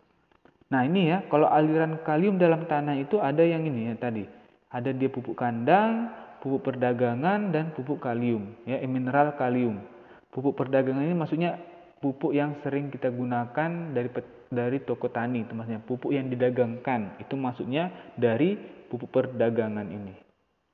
Nah 0.72 0.88
ini 0.88 1.12
ya, 1.12 1.28
kalau 1.28 1.52
aliran 1.52 2.00
kalium 2.08 2.40
dalam 2.40 2.64
tanah 2.64 2.96
itu 2.96 3.20
ada 3.20 3.44
yang 3.44 3.68
ini 3.68 3.92
ya 3.92 4.00
tadi. 4.00 4.24
Ada 4.72 4.96
dia 4.96 5.12
pupuk 5.12 5.36
kandang, 5.36 6.08
pupuk 6.40 6.72
perdagangan, 6.72 7.52
dan 7.52 7.76
pupuk 7.76 8.00
kalium. 8.00 8.56
Ya, 8.64 8.80
mineral 8.88 9.36
kalium. 9.36 9.84
Pupuk 10.32 10.56
perdagangan 10.56 11.04
ini 11.04 11.12
maksudnya 11.12 11.60
pupuk 12.00 12.32
yang 12.32 12.56
sering 12.64 12.88
kita 12.88 13.12
gunakan 13.12 13.92
dari 13.92 14.08
dari 14.48 14.80
toko 14.80 15.12
tani, 15.12 15.44
itu 15.44 15.52
maksudnya 15.52 15.84
pupuk 15.84 16.16
yang 16.16 16.32
didagangkan. 16.32 17.20
Itu 17.20 17.36
maksudnya 17.36 18.16
dari 18.16 18.56
pupuk 18.88 19.12
perdagangan 19.12 19.92
ini. 19.92 20.16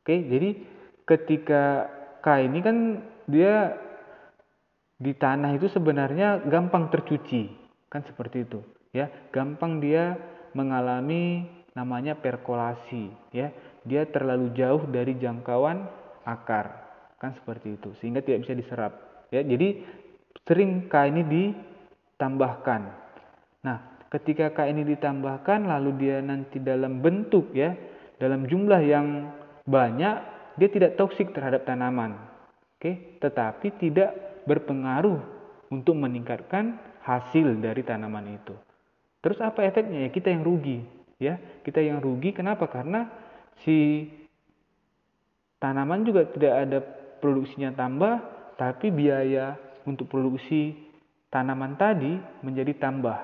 Oke, 0.05 0.13
jadi 0.13 0.61
ketika 1.09 1.89
K 2.21 2.45
ini 2.45 2.61
kan 2.61 3.01
dia 3.25 3.86
di 4.97 5.13
tanah 5.13 5.53
itu 5.53 5.69
sebenarnya 5.69 6.41
gampang 6.49 6.89
tercuci, 6.89 7.53
kan 7.85 8.01
seperti 8.01 8.49
itu 8.49 8.65
ya. 8.97 9.05
Gampang 9.29 9.77
dia 9.77 10.17
mengalami 10.57 11.45
namanya 11.77 12.17
perkolasi 12.17 13.13
ya. 13.29 13.53
Dia 13.85 14.09
terlalu 14.09 14.51
jauh 14.57 14.89
dari 14.89 15.15
jangkauan 15.21 15.85
akar. 16.25 16.89
Kan 17.21 17.37
seperti 17.37 17.77
itu 17.77 17.93
sehingga 18.01 18.25
tidak 18.25 18.49
bisa 18.49 18.53
diserap 18.57 18.93
ya. 19.29 19.45
Jadi 19.45 19.85
sering 20.49 20.89
K 20.89 20.93
ini 21.13 21.21
ditambahkan. 21.29 22.81
Nah 23.65 23.77
ketika 24.09 24.49
K 24.49 24.73
ini 24.73 24.81
ditambahkan 24.81 25.69
lalu 25.69 25.93
dia 26.01 26.17
nanti 26.25 26.57
dalam 26.57 27.05
bentuk 27.05 27.53
ya 27.53 27.77
dalam 28.17 28.49
jumlah 28.49 28.81
yang 28.81 29.29
banyak 29.69 30.15
dia 30.57 30.69
tidak 30.73 30.97
toksik 30.97 31.37
terhadap 31.37 31.69
tanaman. 31.69 32.17
Oke? 32.77 33.17
Tetapi 33.21 33.67
tidak 33.77 34.36
berpengaruh 34.47 35.19
untuk 35.67 35.99
meningkatkan 35.99 36.79
hasil 37.03 37.59
dari 37.59 37.83
tanaman 37.83 38.39
itu 38.39 38.55
Terus 39.27 39.43
apa 39.43 39.65
efeknya? 39.65 40.07
Ya 40.07 40.09
kita 40.13 40.31
yang 40.31 40.45
rugi, 40.45 40.85
ya. 41.19 41.35
Kita 41.65 41.81
yang 41.81 41.99
rugi 41.99 42.31
kenapa? 42.31 42.69
Karena 42.69 43.09
si 43.65 44.07
tanaman 45.57 46.05
juga 46.05 46.29
tidak 46.31 46.53
ada 46.53 46.79
produksinya 47.19 47.73
tambah, 47.73 48.21
tapi 48.55 48.93
biaya 48.93 49.57
untuk 49.83 50.07
produksi 50.07 50.79
tanaman 51.33 51.75
tadi 51.75 52.15
menjadi 52.45 52.77
tambah. 52.77 53.17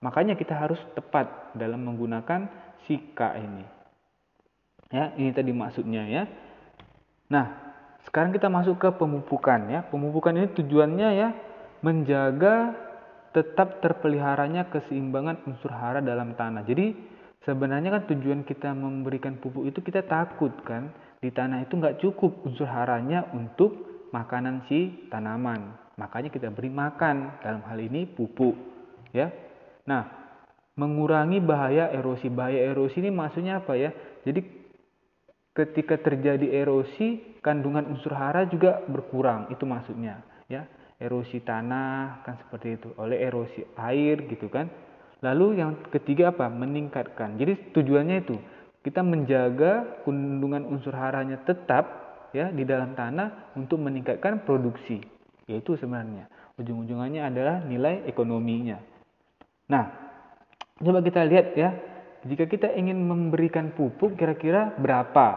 Makanya 0.00 0.40
kita 0.40 0.56
harus 0.56 0.78
tepat 0.96 1.52
dalam 1.52 1.84
menggunakan 1.84 2.48
si 2.88 2.96
K 3.12 3.20
ini. 3.36 3.64
Ya, 4.88 5.12
ini 5.20 5.36
tadi 5.36 5.52
maksudnya 5.52 6.04
ya. 6.08 6.24
Nah, 7.28 7.71
sekarang 8.08 8.34
kita 8.34 8.50
masuk 8.50 8.78
ke 8.82 8.88
pemupukan 8.98 9.60
ya. 9.70 9.80
Pemupukan 9.86 10.34
ini 10.34 10.48
tujuannya 10.52 11.08
ya 11.14 11.28
menjaga 11.82 12.74
tetap 13.32 13.80
terpeliharanya 13.80 14.68
keseimbangan 14.68 15.42
unsur 15.48 15.72
hara 15.72 16.04
dalam 16.04 16.36
tanah. 16.36 16.62
Jadi 16.66 16.94
sebenarnya 17.42 17.98
kan 17.98 18.02
tujuan 18.12 18.40
kita 18.46 18.70
memberikan 18.76 19.40
pupuk 19.40 19.66
itu 19.66 19.80
kita 19.80 20.04
takut 20.04 20.52
kan 20.62 20.92
di 21.22 21.30
tanah 21.30 21.64
itu 21.64 21.78
nggak 21.78 21.98
cukup 22.02 22.42
unsur 22.46 22.68
haranya 22.68 23.26
untuk 23.32 23.92
makanan 24.12 24.68
si 24.68 25.08
tanaman. 25.08 25.74
Makanya 25.96 26.28
kita 26.28 26.48
beri 26.52 26.68
makan 26.68 27.40
dalam 27.40 27.62
hal 27.68 27.78
ini 27.80 28.08
pupuk, 28.08 28.56
ya. 29.12 29.28
Nah, 29.84 30.08
mengurangi 30.76 31.40
bahaya 31.40 31.92
erosi. 31.92 32.32
Bahaya 32.32 32.72
erosi 32.72 33.00
ini 33.04 33.10
maksudnya 33.12 33.60
apa 33.60 33.76
ya? 33.76 33.92
Jadi 34.24 34.61
ketika 35.52 36.00
terjadi 36.00 36.64
erosi, 36.64 37.38
kandungan 37.44 37.84
unsur 37.92 38.16
hara 38.16 38.48
juga 38.48 38.80
berkurang. 38.88 39.52
Itu 39.52 39.68
maksudnya, 39.68 40.24
ya. 40.48 40.64
Erosi 41.02 41.42
tanah 41.42 42.22
kan 42.22 42.38
seperti 42.46 42.78
itu. 42.78 42.94
Oleh 42.94 43.18
erosi 43.26 43.66
air 43.74 44.22
gitu 44.30 44.46
kan. 44.46 44.70
Lalu 45.18 45.58
yang 45.58 45.90
ketiga 45.90 46.30
apa? 46.30 46.46
Meningkatkan. 46.46 47.34
Jadi 47.42 47.74
tujuannya 47.74 48.22
itu 48.22 48.38
kita 48.86 49.02
menjaga 49.02 50.02
kandungan 50.06 50.62
unsur 50.62 50.94
haranya 50.94 51.42
tetap 51.42 51.90
ya 52.30 52.54
di 52.54 52.62
dalam 52.62 52.94
tanah 52.94 53.54
untuk 53.58 53.82
meningkatkan 53.82 54.46
produksi. 54.46 55.02
Yaitu 55.50 55.74
sebenarnya. 55.74 56.30
Ujung-ujungannya 56.54 57.18
adalah 57.18 57.66
nilai 57.66 58.06
ekonominya. 58.06 58.78
Nah 59.74 59.84
coba 60.78 61.02
kita 61.02 61.26
lihat 61.26 61.58
ya 61.58 61.70
jika 62.26 62.46
kita 62.46 62.70
ingin 62.74 63.02
memberikan 63.02 63.74
pupuk 63.74 64.14
kira-kira 64.14 64.74
berapa 64.78 65.28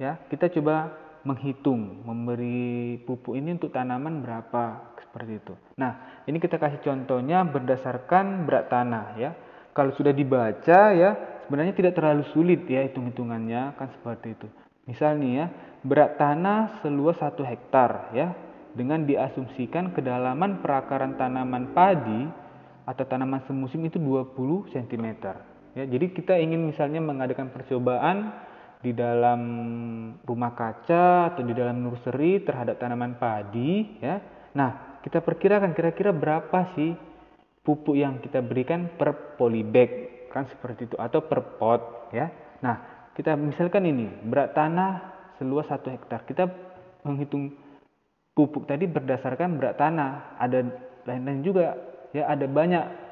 ya 0.00 0.18
kita 0.26 0.50
coba 0.58 0.90
menghitung 1.22 2.00
memberi 2.08 2.96
pupuk 3.04 3.36
ini 3.36 3.56
untuk 3.56 3.72
tanaman 3.76 4.24
berapa 4.24 4.96
seperti 5.04 5.32
itu. 5.36 5.54
Nah, 5.76 6.24
ini 6.24 6.40
kita 6.40 6.56
kasih 6.56 6.80
contohnya 6.80 7.44
berdasarkan 7.44 8.48
berat 8.48 8.72
tanah 8.72 9.06
ya. 9.20 9.30
Kalau 9.76 9.92
sudah 9.94 10.10
dibaca 10.16 10.80
ya, 10.96 11.10
sebenarnya 11.46 11.74
tidak 11.76 11.92
terlalu 11.98 12.24
sulit 12.32 12.64
ya 12.66 12.82
hitung-hitungannya 12.88 13.76
kan 13.76 13.88
seperti 14.00 14.38
itu. 14.38 14.48
Misal 14.88 15.20
nih 15.20 15.32
ya, 15.44 15.46
berat 15.84 16.16
tanah 16.16 16.80
seluas 16.80 17.20
1 17.20 17.36
hektar 17.44 18.10
ya, 18.16 18.32
dengan 18.74 19.04
diasumsikan 19.04 19.92
kedalaman 19.92 20.64
perakaran 20.64 21.14
tanaman 21.20 21.70
padi 21.76 22.26
atau 22.88 23.04
tanaman 23.06 23.44
semusim 23.46 23.84
itu 23.86 24.00
20 24.00 24.72
cm. 24.72 25.06
Ya, 25.78 25.86
jadi 25.86 26.10
kita 26.10 26.34
ingin 26.34 26.66
misalnya 26.66 26.98
mengadakan 26.98 27.54
percobaan 27.54 28.34
di 28.80 28.96
dalam 28.96 29.40
rumah 30.24 30.56
kaca 30.56 31.34
atau 31.34 31.42
di 31.44 31.52
dalam 31.52 31.84
nursery 31.84 32.42
terhadap 32.42 32.80
tanaman 32.80 33.20
padi 33.20 34.00
ya. 34.00 34.18
Nah, 34.56 35.00
kita 35.04 35.20
perkirakan 35.20 35.76
kira-kira 35.76 36.10
berapa 36.10 36.74
sih 36.74 36.96
pupuk 37.60 37.94
yang 37.94 38.18
kita 38.24 38.40
berikan 38.40 38.88
per 38.96 39.36
polybag 39.36 40.10
kan 40.32 40.48
seperti 40.48 40.88
itu 40.88 40.96
atau 40.96 41.20
per 41.22 41.60
pot 41.60 42.10
ya. 42.10 42.30
Nah, 42.64 43.10
kita 43.14 43.36
misalkan 43.36 43.84
ini 43.84 44.08
berat 44.26 44.56
tanah 44.56 44.92
seluas 45.36 45.68
satu 45.68 45.92
hektar. 45.92 46.24
Kita 46.24 46.48
menghitung 47.04 47.52
pupuk 48.32 48.64
tadi 48.64 48.88
berdasarkan 48.88 49.60
berat 49.60 49.76
tanah. 49.76 50.40
Ada 50.40 50.58
lain-lain 51.04 51.40
juga 51.44 51.76
ya 52.16 52.26
ada 52.26 52.46
banyak 52.48 53.09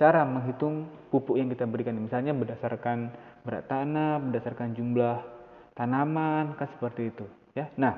cara 0.00 0.24
menghitung 0.24 0.88
pupuk 1.12 1.36
yang 1.36 1.52
kita 1.52 1.68
berikan. 1.68 2.00
Misalnya 2.00 2.32
berdasarkan 2.32 3.12
berat 3.44 3.68
tanah, 3.68 4.16
berdasarkan 4.24 4.72
jumlah 4.72 5.20
tanaman 5.76 6.56
kan 6.56 6.68
seperti 6.80 7.12
itu 7.12 7.28
ya. 7.52 7.68
Nah, 7.76 7.92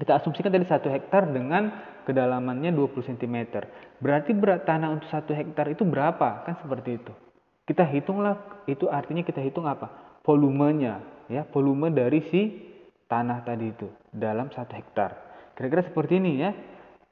kita 0.00 0.16
asumsikan 0.18 0.48
tadi 0.48 0.64
satu 0.64 0.88
hektar 0.88 1.28
dengan 1.28 1.68
kedalamannya 2.08 2.72
20 2.72 3.12
cm. 3.12 3.36
Berarti 4.02 4.32
berat 4.32 4.64
tanah 4.64 4.88
untuk 4.98 5.08
satu 5.12 5.36
hektar 5.36 5.68
itu 5.70 5.84
berapa? 5.84 6.48
Kan 6.48 6.58
seperti 6.64 6.98
itu. 6.98 7.12
Kita 7.62 7.86
hitunglah, 7.86 8.64
itu 8.66 8.90
artinya 8.90 9.22
kita 9.22 9.38
hitung 9.38 9.70
apa? 9.70 10.18
Volumenya, 10.26 10.98
ya, 11.30 11.46
volume 11.54 11.94
dari 11.94 12.26
si 12.32 12.42
tanah 13.06 13.46
tadi 13.46 13.70
itu 13.70 13.86
dalam 14.10 14.50
satu 14.50 14.74
hektar. 14.74 15.14
Kira-kira 15.54 15.86
seperti 15.86 16.18
ini 16.18 16.32
ya. 16.42 16.50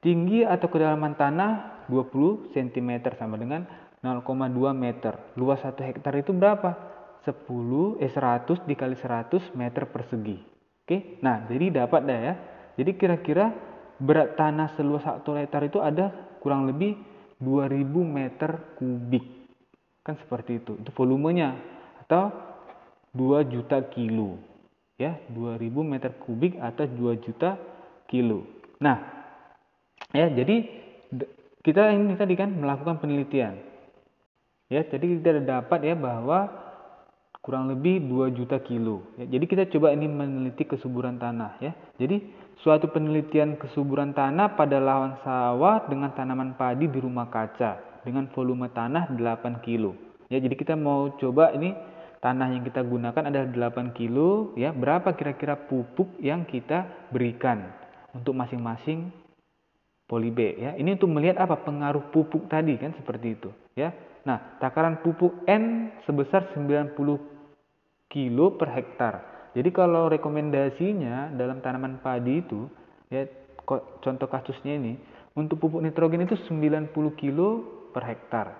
Tinggi 0.01 0.41
atau 0.41 0.65
kedalaman 0.65 1.13
tanah 1.13 1.85
20 1.87 2.57
cm 2.57 2.89
sama 3.21 3.37
dengan 3.37 3.69
0,2 4.01 4.25
meter. 4.73 5.13
Luas 5.37 5.61
satu 5.61 5.85
hektar 5.85 6.17
itu 6.17 6.33
berapa? 6.33 6.89
10 7.21 8.01
eh 8.01 8.09
100 8.09 8.65
dikali 8.65 8.97
100 8.97 9.53
meter 9.53 9.85
persegi. 9.85 10.37
Oke. 10.81 11.21
Nah, 11.21 11.45
jadi 11.45 11.85
dapat 11.85 12.01
dah 12.03 12.19
ya. 12.19 12.33
Jadi 12.81 12.91
kira-kira 12.97 13.53
berat 14.01 14.33
tanah 14.33 14.73
seluas 14.73 15.05
satu 15.05 15.37
hektar 15.37 15.61
itu 15.69 15.77
ada 15.77 16.09
kurang 16.41 16.65
lebih 16.65 16.97
2000 17.37 17.85
meter 18.01 18.77
kubik 18.81 19.25
kan 20.01 20.17
seperti 20.17 20.57
itu 20.57 20.77
itu 20.81 20.89
volumenya 20.97 21.53
atau 22.05 22.33
2 23.13 23.45
juta 23.53 23.85
kilo 23.93 24.41
ya 24.97 25.17
2000 25.29 25.69
meter 25.85 26.17
kubik 26.17 26.57
atau 26.57 26.85
2 26.89 27.21
juta 27.21 27.57
kilo 28.09 28.45
nah 28.81 28.97
ya 30.13 30.29
jadi 30.33 30.65
kita 31.61 31.93
ini 31.93 32.17
tadi 32.17 32.33
kan 32.33 32.49
melakukan 32.49 32.97
penelitian 32.97 33.57
ya 34.71 34.87
jadi 34.87 35.19
kita 35.19 35.43
dapat 35.43 35.79
ya 35.83 35.93
bahwa 35.99 36.47
kurang 37.43 37.67
lebih 37.67 38.05
2 38.07 38.37
juta 38.37 38.63
kilo 38.63 39.03
ya, 39.19 39.27
jadi 39.27 39.45
kita 39.45 39.63
coba 39.75 39.91
ini 39.91 40.07
meneliti 40.07 40.63
kesuburan 40.63 41.19
tanah 41.19 41.59
ya 41.59 41.75
jadi 41.99 42.23
suatu 42.61 42.93
penelitian 42.93 43.57
kesuburan 43.57 44.13
tanah 44.13 44.53
pada 44.53 44.77
lahan 44.77 45.17
sawah 45.25 45.89
dengan 45.89 46.13
tanaman 46.13 46.53
padi 46.53 46.85
di 46.85 46.99
rumah 47.01 47.27
kaca 47.33 48.01
dengan 48.05 48.29
volume 48.33 48.69
tanah 48.69 49.13
8 49.13 49.65
kilo. 49.65 49.97
Ya, 50.29 50.39
jadi 50.39 50.55
kita 50.55 50.73
mau 50.77 51.11
coba 51.17 51.51
ini 51.53 51.73
tanah 52.21 52.53
yang 52.53 52.63
kita 52.63 52.85
gunakan 52.85 53.23
adalah 53.33 53.73
8 53.73 53.97
kilo 53.97 54.53
ya. 54.57 54.71
Berapa 54.71 55.13
kira-kira 55.17 55.57
pupuk 55.57 56.21
yang 56.21 56.45
kita 56.45 57.09
berikan 57.09 57.65
untuk 58.13 58.37
masing-masing 58.37 59.09
polibe 60.11 60.59
ya. 60.59 60.75
Ini 60.75 60.99
untuk 60.99 61.07
melihat 61.07 61.39
apa 61.39 61.63
pengaruh 61.63 62.11
pupuk 62.11 62.51
tadi 62.51 62.75
kan 62.75 62.91
seperti 62.99 63.39
itu 63.39 63.47
ya. 63.79 63.95
Nah, 64.27 64.59
takaran 64.59 64.99
pupuk 64.99 65.47
N 65.47 65.95
sebesar 66.03 66.51
90 66.51 66.99
kilo 68.11 68.45
per 68.59 68.69
hektar. 68.75 69.13
Jadi 69.55 69.71
kalau 69.71 70.11
rekomendasinya 70.11 71.31
dalam 71.31 71.63
tanaman 71.63 72.03
padi 72.03 72.43
itu 72.43 72.67
ya 73.07 73.23
contoh 74.03 74.27
kasusnya 74.27 74.75
ini 74.75 74.99
untuk 75.31 75.63
pupuk 75.63 75.79
nitrogen 75.79 76.27
itu 76.27 76.35
90 76.51 76.91
kilo 77.15 77.49
per 77.95 78.03
hektar. 78.03 78.51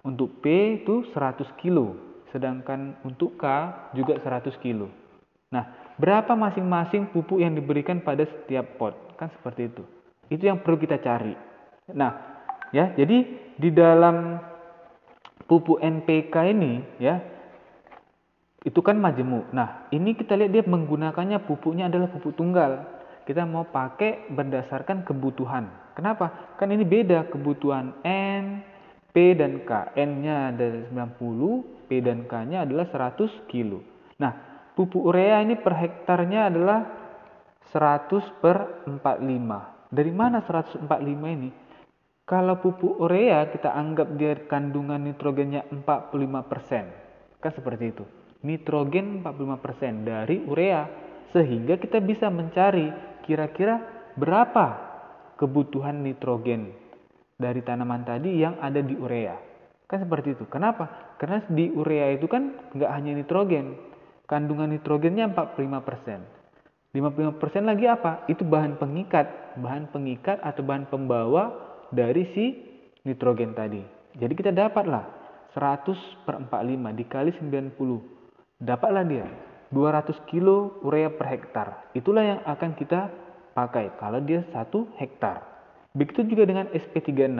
Untuk 0.00 0.40
P 0.40 0.46
itu 0.80 1.04
100 1.12 1.44
kilo, 1.60 1.98
sedangkan 2.32 2.96
untuk 3.04 3.36
K 3.36 3.44
juga 3.92 4.16
100 4.16 4.56
kilo. 4.64 4.88
Nah, 5.52 5.94
berapa 6.00 6.32
masing-masing 6.32 7.12
pupuk 7.12 7.42
yang 7.42 7.52
diberikan 7.52 8.00
pada 8.00 8.24
setiap 8.24 8.80
pot? 8.80 8.96
Kan 9.20 9.28
seperti 9.36 9.68
itu. 9.68 9.84
Itu 10.30 10.46
yang 10.46 10.62
perlu 10.62 10.78
kita 10.78 11.02
cari. 11.02 11.34
Nah, 11.92 12.12
ya, 12.70 12.94
jadi 12.94 13.18
di 13.58 13.70
dalam 13.74 14.38
pupuk 15.50 15.82
NPK 15.82 16.34
ini 16.54 16.72
ya 17.02 17.18
itu 18.62 18.78
kan 18.84 18.94
majemuk. 19.00 19.50
Nah, 19.50 19.90
ini 19.90 20.14
kita 20.14 20.36
lihat 20.36 20.52
dia 20.54 20.64
menggunakannya 20.64 21.42
pupuknya 21.48 21.90
adalah 21.90 22.12
pupuk 22.12 22.36
tunggal. 22.38 22.86
Kita 23.24 23.42
mau 23.48 23.66
pakai 23.66 24.30
berdasarkan 24.30 25.02
kebutuhan. 25.02 25.96
Kenapa? 25.96 26.56
Kan 26.60 26.70
ini 26.70 26.84
beda 26.84 27.28
kebutuhan 27.32 27.98
N, 28.04 28.62
P 29.10 29.34
dan 29.34 29.64
K. 29.64 29.96
N-nya 29.96 30.54
adalah 30.54 31.16
90, 31.18 31.88
P 31.88 31.90
dan 32.04 32.28
K-nya 32.30 32.62
adalah 32.62 32.86
100 32.86 33.50
kilo. 33.50 33.82
Nah, 34.20 34.32
pupuk 34.78 35.02
urea 35.08 35.42
ini 35.42 35.58
per 35.58 35.74
hektarnya 35.74 36.52
adalah 36.52 36.86
100 37.72 38.42
per 38.44 38.86
45. 38.86 39.79
Dari 39.90 40.14
mana 40.14 40.38
145 40.46 40.86
ini? 41.34 41.50
Kalau 42.22 42.62
pupuk 42.62 43.02
urea 43.02 43.50
kita 43.50 43.74
anggap 43.74 44.14
dia 44.14 44.38
kandungan 44.46 45.02
nitrogennya 45.02 45.66
45%. 45.66 47.42
Kan 47.42 47.52
seperti 47.58 47.84
itu. 47.90 48.06
Nitrogen 48.46 49.26
45% 49.26 50.06
dari 50.06 50.38
urea. 50.46 50.86
Sehingga 51.34 51.74
kita 51.82 51.98
bisa 51.98 52.30
mencari 52.30 52.86
kira-kira 53.26 53.82
berapa 54.14 54.66
kebutuhan 55.34 56.06
nitrogen 56.06 56.70
dari 57.34 57.58
tanaman 57.66 58.06
tadi 58.06 58.38
yang 58.38 58.62
ada 58.62 58.78
di 58.78 58.94
urea. 58.94 59.34
Kan 59.90 60.06
seperti 60.06 60.38
itu. 60.38 60.46
Kenapa? 60.46 61.18
Karena 61.18 61.42
di 61.50 61.66
urea 61.66 62.14
itu 62.14 62.30
kan 62.30 62.70
nggak 62.78 62.90
hanya 62.94 63.18
nitrogen. 63.18 63.74
Kandungan 64.30 64.70
nitrogennya 64.70 65.26
45%. 65.34 66.39
55% 66.90 67.70
lagi 67.70 67.86
apa? 67.86 68.26
Itu 68.26 68.42
bahan 68.42 68.74
pengikat. 68.74 69.58
Bahan 69.62 69.94
pengikat 69.94 70.42
atau 70.42 70.62
bahan 70.66 70.90
pembawa 70.90 71.54
dari 71.94 72.26
si 72.34 72.44
nitrogen 73.06 73.54
tadi. 73.54 73.82
Jadi 74.18 74.32
kita 74.34 74.50
dapatlah 74.50 75.06
100 75.54 76.26
per 76.26 76.34
45 76.50 76.98
dikali 76.98 77.30
90. 77.38 78.62
Dapatlah 78.62 79.04
dia 79.06 79.26
200 79.70 80.18
kilo 80.26 80.82
urea 80.82 81.14
per 81.14 81.26
hektar. 81.30 81.68
Itulah 81.94 82.24
yang 82.26 82.40
akan 82.42 82.74
kita 82.74 83.00
pakai 83.54 83.94
kalau 84.02 84.18
dia 84.18 84.42
satu 84.50 84.90
hektar. 84.98 85.46
Begitu 85.94 86.26
juga 86.26 86.46
dengan 86.46 86.66
SP36. 86.74 87.38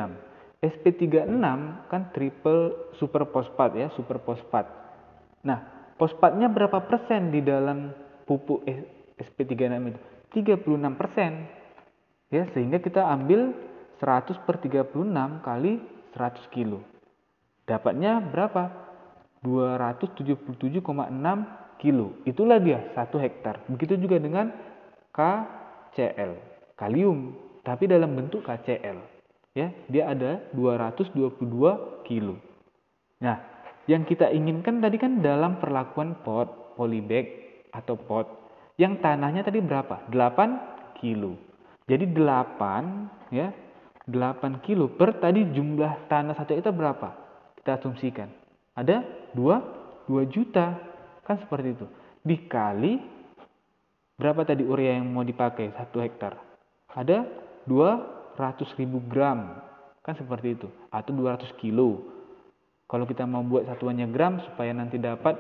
SP36 0.61 1.43
kan 1.91 2.03
triple 2.15 2.95
super 3.03 3.27
fosfat 3.35 3.71
ya, 3.75 3.89
super 3.99 4.23
fosfat. 4.23 4.67
Nah, 5.43 5.91
fosfatnya 5.97 6.47
berapa 6.53 6.85
persen 6.87 7.35
di 7.35 7.41
dalam 7.43 7.91
pupuk 8.29 8.63
SP36 9.21 9.93
itu? 9.93 10.01
36 10.41 10.97
persen. 10.97 11.45
Ya, 12.31 12.47
sehingga 12.55 12.79
kita 12.79 13.03
ambil 13.05 13.53
100 14.01 14.47
per 14.47 14.63
36 14.63 15.43
kali 15.43 15.83
100 16.15 16.55
kilo. 16.55 16.81
Dapatnya 17.67 18.23
berapa? 18.23 18.71
277,6 19.43 21.61
kilo. 21.81 22.13
Itulah 22.29 22.61
dia 22.61 22.93
satu 22.93 23.17
hektar. 23.17 23.65
Begitu 23.67 23.97
juga 23.97 24.21
dengan 24.21 24.53
KCl, 25.11 26.33
kalium 26.77 27.35
tapi 27.65 27.89
dalam 27.89 28.17
bentuk 28.17 28.47
KCl. 28.47 28.99
Ya, 29.51 29.75
dia 29.91 30.07
ada 30.07 30.39
222 30.55 32.07
kilo. 32.07 32.39
Nah, 33.19 33.43
yang 33.91 34.07
kita 34.07 34.31
inginkan 34.31 34.79
tadi 34.79 34.97
kan 34.97 35.19
dalam 35.19 35.59
perlakuan 35.59 36.15
pot, 36.23 36.79
polybag 36.79 37.27
atau 37.75 37.99
pot. 37.99 38.40
Yang 38.81 39.05
tanahnya 39.05 39.45
tadi 39.45 39.61
berapa? 39.61 40.09
8 40.09 40.97
kilo. 40.97 41.37
Jadi 41.85 42.09
8 42.09 43.29
ya, 43.29 43.53
8 44.09 44.65
kilo 44.65 44.89
per 44.89 45.21
tadi 45.21 45.45
jumlah 45.53 46.09
tanah 46.09 46.33
satu 46.33 46.57
itu 46.57 46.73
berapa? 46.73 47.13
Kita 47.61 47.77
asumsikan. 47.77 48.33
Ada 48.73 49.05
2 49.37 50.09
2 50.09 50.25
juta. 50.33 50.81
Kan 51.29 51.37
seperti 51.45 51.77
itu. 51.77 51.87
Dikali 52.25 52.97
berapa 54.17 54.49
tadi 54.49 54.65
urea 54.65 54.97
yang 54.97 55.13
mau 55.13 55.29
dipakai 55.29 55.77
satu 55.77 56.01
hektar? 56.01 56.41
Ada 56.97 57.29
200 57.69 58.81
ribu 58.81 59.05
gram 59.05 59.61
kan 60.01 60.17
seperti 60.17 60.57
itu 60.57 60.69
atau 60.89 61.13
200 61.13 61.61
kilo 61.61 62.01
kalau 62.89 63.05
kita 63.05 63.29
mau 63.29 63.45
buat 63.45 63.69
satuannya 63.69 64.09
gram 64.09 64.41
supaya 64.43 64.73
nanti 64.73 64.97
dapat 64.97 65.37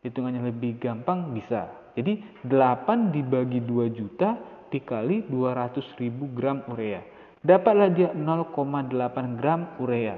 hitungannya 0.00 0.48
lebih 0.48 0.80
gampang 0.80 1.36
bisa 1.36 1.85
Jadi 1.96 2.44
8 2.44 3.10
dibagi 3.10 3.64
2 3.64 3.96
juta 3.96 4.36
dikali 4.68 5.24
200 5.32 6.00
ribu 6.00 6.28
gram 6.36 6.60
urea. 6.68 7.00
Dapatlah 7.40 7.88
dia 7.94 8.10
0,8 8.12 9.40
gram 9.40 9.60
urea 9.80 10.16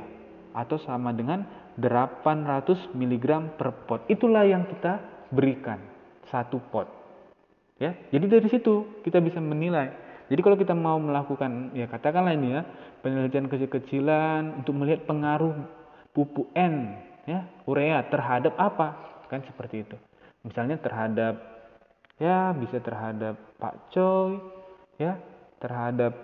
atau 0.58 0.76
sama 0.82 1.14
dengan 1.14 1.46
800 1.78 2.90
mg 2.98 3.26
per 3.54 3.70
pot. 3.86 4.02
Itulah 4.10 4.42
yang 4.42 4.66
kita 4.66 4.98
berikan 5.30 5.78
satu 6.26 6.58
pot. 6.74 6.90
Ya, 7.78 7.94
jadi 8.10 8.26
dari 8.26 8.48
situ 8.50 9.02
kita 9.06 9.22
bisa 9.22 9.38
menilai. 9.38 9.94
Jadi 10.28 10.40
kalau 10.42 10.58
kita 10.58 10.74
mau 10.74 10.98
melakukan 10.98 11.72
ya 11.72 11.86
katakanlah 11.88 12.34
ini 12.34 12.58
ya 12.58 12.62
penelitian 13.00 13.46
kecil-kecilan 13.48 14.60
untuk 14.60 14.76
melihat 14.76 15.06
pengaruh 15.08 15.54
pupuk 16.12 16.52
N 16.52 16.98
ya 17.24 17.46
urea 17.64 18.02
terhadap 18.10 18.58
apa 18.58 18.98
kan 19.30 19.40
seperti 19.46 19.86
itu. 19.86 19.96
Misalnya 20.44 20.76
terhadap 20.82 21.57
ya 22.18 22.54
bisa 22.54 22.82
terhadap 22.82 23.38
pakcoy 23.58 24.42
ya 24.98 25.18
terhadap 25.62 26.14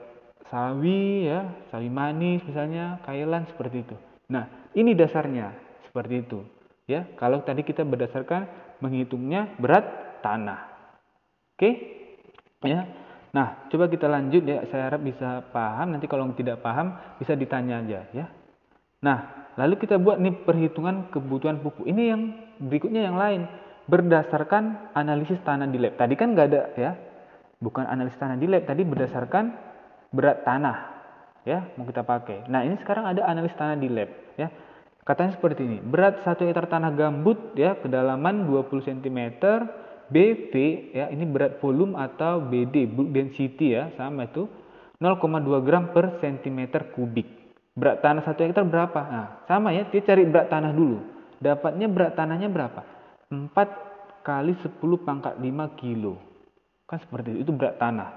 sawi 0.50 1.30
ya 1.30 1.50
sawi 1.70 1.88
manis 1.90 2.42
misalnya 2.46 3.02
kailan 3.06 3.46
seperti 3.50 3.86
itu. 3.86 3.96
Nah 4.30 4.70
ini 4.74 4.94
dasarnya 4.94 5.54
seperti 5.88 6.26
itu 6.26 6.42
ya 6.90 7.06
kalau 7.18 7.42
tadi 7.46 7.62
kita 7.62 7.86
berdasarkan 7.86 8.46
menghitungnya 8.82 9.54
berat 9.56 9.86
tanah. 10.20 10.60
Oke? 11.54 11.70
Ya. 12.64 12.88
Nah, 13.34 13.66
coba 13.70 13.90
kita 13.90 14.06
lanjut 14.06 14.42
ya. 14.46 14.64
Saya 14.70 14.88
harap 14.90 15.02
bisa 15.02 15.44
paham. 15.50 15.94
Nanti 15.94 16.06
kalau 16.08 16.26
tidak 16.34 16.62
paham 16.64 16.96
bisa 17.18 17.36
ditanya 17.36 17.82
aja 17.82 18.00
ya. 18.14 18.26
Nah, 19.04 19.50
lalu 19.60 19.76
kita 19.80 20.00
buat 20.00 20.16
nih 20.16 20.44
perhitungan 20.48 21.12
kebutuhan 21.12 21.60
pupuk. 21.60 21.84
Ini 21.84 22.02
yang 22.14 22.22
berikutnya 22.62 23.04
yang 23.04 23.18
lain 23.18 23.44
berdasarkan 23.84 24.94
analisis 24.96 25.40
tanah 25.44 25.68
di 25.68 25.78
lab. 25.80 25.96
Tadi 26.00 26.14
kan 26.16 26.32
nggak 26.32 26.46
ada 26.50 26.62
ya. 26.76 26.92
Bukan 27.60 27.84
analisis 27.84 28.18
tanah 28.20 28.36
di 28.36 28.48
lab, 28.48 28.64
tadi 28.64 28.82
berdasarkan 28.84 29.44
berat 30.14 30.44
tanah 30.44 30.76
ya 31.44 31.68
mau 31.76 31.84
kita 31.84 32.02
pakai. 32.04 32.48
Nah, 32.48 32.64
ini 32.64 32.80
sekarang 32.80 33.04
ada 33.08 33.24
analisis 33.28 33.56
tanah 33.56 33.76
di 33.76 33.88
lab 33.88 34.10
ya. 34.40 34.48
Katanya 35.04 35.36
seperti 35.36 35.68
ini. 35.68 35.78
Berat 35.84 36.24
1 36.24 36.48
hektar 36.48 36.64
tanah 36.64 36.96
gambut 36.96 37.52
ya 37.52 37.76
kedalaman 37.76 38.48
20 38.48 38.88
cm 38.88 39.20
BV 40.08 40.52
ya 40.96 41.12
ini 41.12 41.24
berat 41.28 41.60
volume 41.60 41.96
atau 41.96 42.40
BD 42.40 42.88
bulk 42.88 43.12
density 43.12 43.76
ya 43.76 43.92
sama 44.00 44.28
itu 44.28 44.48
0,2 45.00 45.20
gram 45.60 45.92
per 45.92 46.16
cm 46.24 46.72
kubik. 46.96 47.28
Berat 47.74 48.00
tanah 48.00 48.22
satu 48.22 48.46
hektar 48.46 48.64
berapa? 48.64 49.00
Nah, 49.10 49.26
sama 49.50 49.74
ya, 49.74 49.84
dia 49.90 50.00
cari 50.00 50.22
berat 50.24 50.46
tanah 50.46 50.70
dulu. 50.70 51.02
Dapatnya 51.42 51.90
berat 51.90 52.14
tanahnya 52.14 52.46
berapa? 52.46 52.93
4 53.52 54.24
kali 54.24 54.52
10 54.62 54.80
pangkat 55.04 55.34
5 55.36 55.80
kilo. 55.80 56.16
Kan 56.88 56.98
seperti 57.04 57.36
itu, 57.36 57.48
itu 57.48 57.52
berat 57.52 57.76
tanah. 57.76 58.10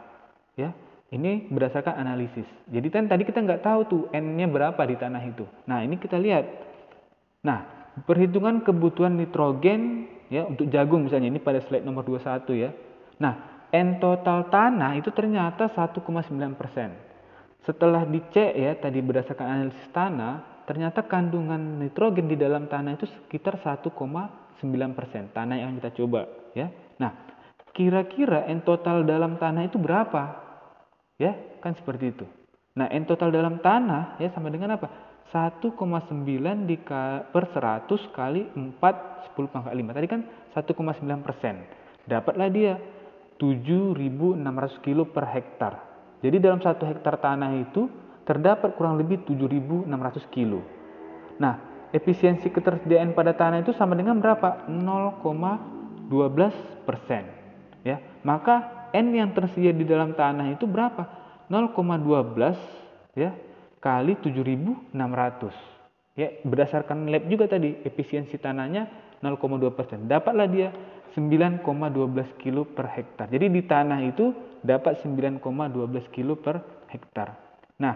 Ya, 0.57 0.73
ini 1.13 1.47
berdasarkan 1.47 1.95
analisis. 1.95 2.47
Jadi 2.67 2.87
kan 2.91 3.07
tadi 3.07 3.23
kita 3.23 3.39
nggak 3.39 3.63
tahu 3.63 3.79
tuh 3.87 4.01
N-nya 4.11 4.47
berapa 4.49 4.79
di 4.83 4.95
tanah 4.99 5.21
itu. 5.23 5.45
Nah, 5.69 5.79
ini 5.83 5.95
kita 5.95 6.19
lihat. 6.19 6.45
Nah, 7.45 7.63
perhitungan 8.03 8.59
kebutuhan 8.65 9.15
nitrogen 9.15 10.11
ya 10.27 10.43
untuk 10.43 10.67
jagung 10.67 11.07
misalnya 11.07 11.31
ini 11.31 11.39
pada 11.39 11.63
slide 11.63 11.87
nomor 11.87 12.03
21 12.03 12.43
ya. 12.59 12.69
Nah, 13.23 13.33
N 13.71 13.99
total 13.99 14.47
tanah 14.47 14.95
itu 14.99 15.11
ternyata 15.11 15.71
1,9 15.71 16.03
persen. 16.55 16.91
Setelah 17.67 18.07
dicek 18.07 18.55
ya 18.55 18.75
tadi 18.79 19.03
berdasarkan 19.03 19.47
analisis 19.47 19.87
tanah, 19.91 20.63
ternyata 20.67 21.03
kandungan 21.03 21.83
nitrogen 21.83 22.31
di 22.31 22.39
dalam 22.39 22.67
tanah 22.71 22.95
itu 22.95 23.07
sekitar 23.07 23.59
1,9 23.59 23.91
persen 24.93 25.29
tanah 25.31 25.57
yang 25.61 25.77
kita 25.77 25.93
coba 26.03 26.25
ya. 26.57 26.69
Nah, 26.97 27.13
kira-kira 27.73 28.49
N 28.49 28.65
total 28.65 29.05
dalam 29.05 29.37
tanah 29.37 29.69
itu 29.69 29.77
berapa? 29.77 30.23
Ya, 31.17 31.33
kan 31.61 31.77
seperti 31.77 32.13
itu. 32.13 32.25
Nah, 32.77 32.89
N 32.89 33.05
total 33.05 33.33
dalam 33.33 33.61
tanah 33.61 34.21
ya 34.21 34.29
sama 34.33 34.49
dengan 34.49 34.77
apa? 34.77 34.89
1,9 35.29 35.75
di 36.69 36.77
per 37.33 37.43
100 37.51 37.89
kali 38.15 38.47
4 38.55 38.79
10 39.35 39.53
pangkat 39.53 39.73
5. 39.75 39.97
Tadi 39.97 40.07
kan 40.07 40.21
1,9 40.55 41.25
persen. 41.25 41.55
Dapatlah 42.07 42.47
dia 42.47 42.79
7.600 43.37 44.85
kilo 44.85 45.03
per 45.11 45.27
hektar. 45.29 45.73
Jadi 46.23 46.41
dalam 46.41 46.63
satu 46.63 46.87
hektar 46.87 47.21
tanah 47.21 47.53
itu 47.61 47.85
terdapat 48.25 48.73
kurang 48.73 48.97
lebih 48.97 49.21
7.600 49.27 49.85
kilo. 50.33 50.63
Nah, 51.37 51.76
efisiensi 51.95 52.51
ketersediaan 52.51 53.15
pada 53.15 53.33
tanah 53.35 53.63
itu 53.63 53.71
sama 53.75 53.95
dengan 53.95 54.19
berapa? 54.19 54.67
0,12 54.67 56.87
persen. 56.87 57.23
Ya, 57.85 58.01
maka 58.23 58.89
N 58.91 59.15
yang 59.15 59.31
tersedia 59.31 59.71
di 59.71 59.85
dalam 59.87 60.13
tanah 60.15 60.51
itu 60.51 60.67
berapa? 60.67 61.07
0,12 61.47 63.15
ya 63.15 63.31
kali 63.79 64.19
7.600. 64.19 64.97
Ya, 66.17 66.33
berdasarkan 66.41 67.13
lab 67.13 67.29
juga 67.29 67.45
tadi, 67.45 67.77
efisiensi 67.85 68.41
tanahnya 68.41 68.89
0,2%. 69.21 70.09
Dapatlah 70.09 70.49
dia 70.49 70.73
9,12 71.13 71.61
kilo 72.41 72.65
per 72.65 72.89
hektar. 72.89 73.29
Jadi 73.29 73.45
di 73.53 73.61
tanah 73.63 74.01
itu 74.01 74.33
dapat 74.65 74.97
9,12 75.05 76.09
kilo 76.09 76.33
per 76.37 76.61
hektar. 76.89 77.37
Nah, 77.77 77.93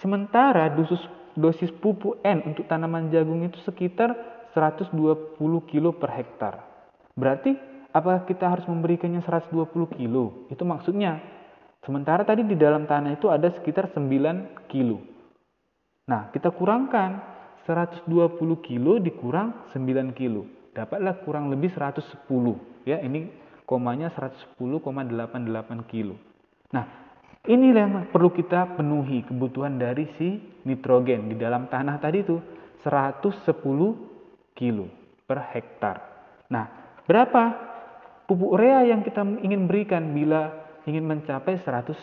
sementara 0.00 0.72
dosis, 0.72 1.00
dosis 1.38 1.70
pupuk 1.78 2.18
N 2.26 2.42
untuk 2.50 2.66
tanaman 2.66 3.14
jagung 3.14 3.46
itu 3.46 3.62
sekitar 3.62 4.12
120 4.52 5.38
kilo 5.70 5.94
per 5.94 6.10
hektar. 6.10 6.58
Berarti 7.14 7.54
apakah 7.94 8.26
kita 8.26 8.50
harus 8.50 8.66
memberikannya 8.66 9.22
120 9.22 9.54
kilo? 9.94 10.50
Itu 10.50 10.66
maksudnya. 10.66 11.22
Sementara 11.86 12.26
tadi 12.26 12.42
di 12.42 12.58
dalam 12.58 12.84
tanah 12.90 13.14
itu 13.14 13.30
ada 13.30 13.48
sekitar 13.54 13.94
9 13.94 14.66
kilo. 14.66 14.98
Nah, 16.10 16.28
kita 16.34 16.50
kurangkan 16.50 17.22
120 17.64 18.10
kilo 18.66 18.98
dikurang 18.98 19.70
9 19.70 20.10
kilo. 20.12 20.44
Dapatlah 20.74 21.22
kurang 21.22 21.48
lebih 21.54 21.70
110. 21.70 22.58
Ya, 22.82 22.98
ini 22.98 23.30
komanya 23.62 24.10
110,88 24.10 25.84
kilo. 25.86 26.18
Nah, 26.74 27.07
ini 27.46 27.70
yang 27.70 28.10
perlu 28.10 28.34
kita 28.34 28.74
penuhi 28.74 29.22
kebutuhan 29.22 29.78
dari 29.78 30.10
si 30.18 30.42
nitrogen 30.66 31.30
di 31.30 31.36
dalam 31.38 31.70
tanah 31.70 32.02
tadi 32.02 32.26
itu 32.26 32.36
110 32.82 33.54
kilo 34.58 34.86
per 35.28 35.38
hektar. 35.54 35.96
Nah, 36.50 36.66
berapa 37.06 37.42
pupuk 38.26 38.58
urea 38.58 38.82
yang 38.88 39.06
kita 39.06 39.22
ingin 39.44 39.70
berikan 39.70 40.10
bila 40.10 40.50
ingin 40.88 41.06
mencapai 41.06 41.62
110 41.62 41.94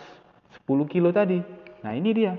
kilo 0.88 1.12
tadi? 1.12 1.44
Nah, 1.84 1.92
ini 1.92 2.10
dia 2.16 2.34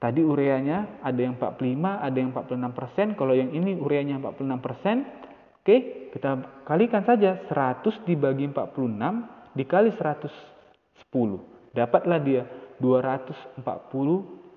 Tadi 0.00 0.24
ureanya 0.24 1.04
ada 1.04 1.20
yang 1.20 1.36
45, 1.36 2.00
ada 2.00 2.16
yang 2.16 2.32
46 2.32 2.72
persen. 2.72 3.06
Kalau 3.20 3.36
yang 3.36 3.52
ini 3.52 3.76
ureanya 3.76 4.16
46 4.16 4.64
persen, 4.64 5.04
oke, 5.60 5.76
kita 6.16 6.30
kalikan 6.64 7.04
saja 7.04 7.36
100 7.52 8.08
dibagi 8.08 8.48
46 8.48 9.52
dikali 9.52 9.92
110. 9.92 11.59
Dapatlah 11.70 12.18
dia 12.18 12.42
240 12.82 13.62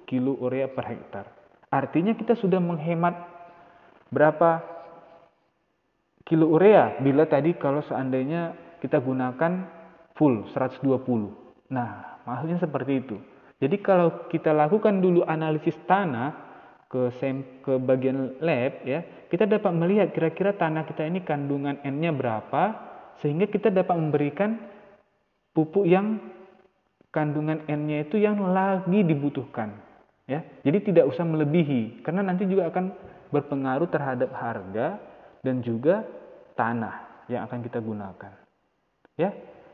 kilo 0.09 0.33
urea 0.41 0.67
per 0.71 0.85
hektar. 0.89 1.25
Artinya 1.69 2.13
kita 2.13 2.37
sudah 2.37 2.61
menghemat 2.61 3.15
berapa 4.13 4.61
kilo 6.23 6.53
urea 6.53 7.01
bila 7.01 7.25
tadi 7.25 7.57
kalau 7.57 7.81
seandainya 7.83 8.55
kita 8.79 9.01
gunakan 9.01 9.67
full 10.13 10.45
120. 10.53 11.73
Nah, 11.73 12.21
maksudnya 12.25 12.61
seperti 12.61 12.93
itu. 13.01 13.17
Jadi 13.57 13.79
kalau 13.79 14.27
kita 14.27 14.51
lakukan 14.51 14.99
dulu 14.99 15.23
analisis 15.23 15.77
tanah 15.87 16.35
ke 16.91 17.09
sem 17.17 17.63
ke 17.65 17.79
bagian 17.81 18.37
lab 18.43 18.85
ya, 18.85 19.01
kita 19.31 19.49
dapat 19.49 19.71
melihat 19.73 20.13
kira-kira 20.13 20.53
tanah 20.53 20.85
kita 20.85 21.07
ini 21.07 21.25
kandungan 21.25 21.81
N-nya 21.81 22.13
berapa 22.13 22.63
sehingga 23.23 23.49
kita 23.49 23.73
dapat 23.73 23.95
memberikan 23.97 24.59
pupuk 25.55 25.87
yang 25.87 26.19
kandungan 27.13 27.61
N-nya 27.69 28.09
itu 28.09 28.17
yang 28.17 28.41
lagi 28.41 29.05
dibutuhkan 29.05 29.77
ya. 30.25 30.41
Jadi 30.65 30.91
tidak 30.91 31.13
usah 31.13 31.23
melebihi 31.23 32.01
karena 32.01 32.25
nanti 32.25 32.49
juga 32.49 32.73
akan 32.73 32.91
berpengaruh 33.29 33.87
terhadap 33.87 34.33
harga 34.33 34.97
dan 35.45 35.61
juga 35.61 36.03
tanah 36.57 37.25
yang 37.29 37.45
akan 37.45 37.59
kita 37.61 37.79
gunakan. 37.79 38.33
Ya. 39.15 39.29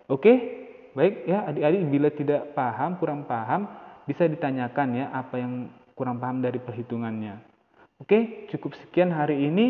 Oke, 0.09 0.59
Baik 0.97 1.29
ya 1.29 1.45
adik-adik 1.45 1.81
bila 1.87 2.09
tidak 2.09 2.41
paham, 2.57 2.97
kurang 2.97 3.21
paham, 3.29 3.69
bisa 4.09 4.25
ditanyakan 4.25 4.87
ya 4.97 5.05
apa 5.13 5.37
yang 5.37 5.69
kurang 5.93 6.17
paham 6.17 6.41
dari 6.41 6.57
perhitungannya. 6.57 7.39
Oke, 8.01 8.49
cukup 8.49 8.73
sekian 8.73 9.13
hari 9.13 9.47
ini. 9.47 9.67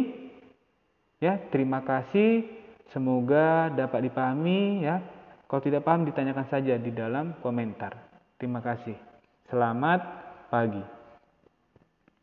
Ya, 1.20 1.36
terima 1.52 1.84
kasih. 1.84 2.48
Semoga 2.96 3.68
dapat 3.76 4.08
dipahami 4.08 4.88
ya. 4.88 5.04
Kalau 5.50 5.66
tidak 5.66 5.82
paham 5.82 6.06
ditanyakan 6.06 6.46
saja 6.46 6.78
di 6.78 6.94
dalam 6.94 7.42
komentar. 7.42 7.98
Terima 8.38 8.62
kasih. 8.62 8.94
Selamat 9.50 9.98
pagi. 10.54 10.99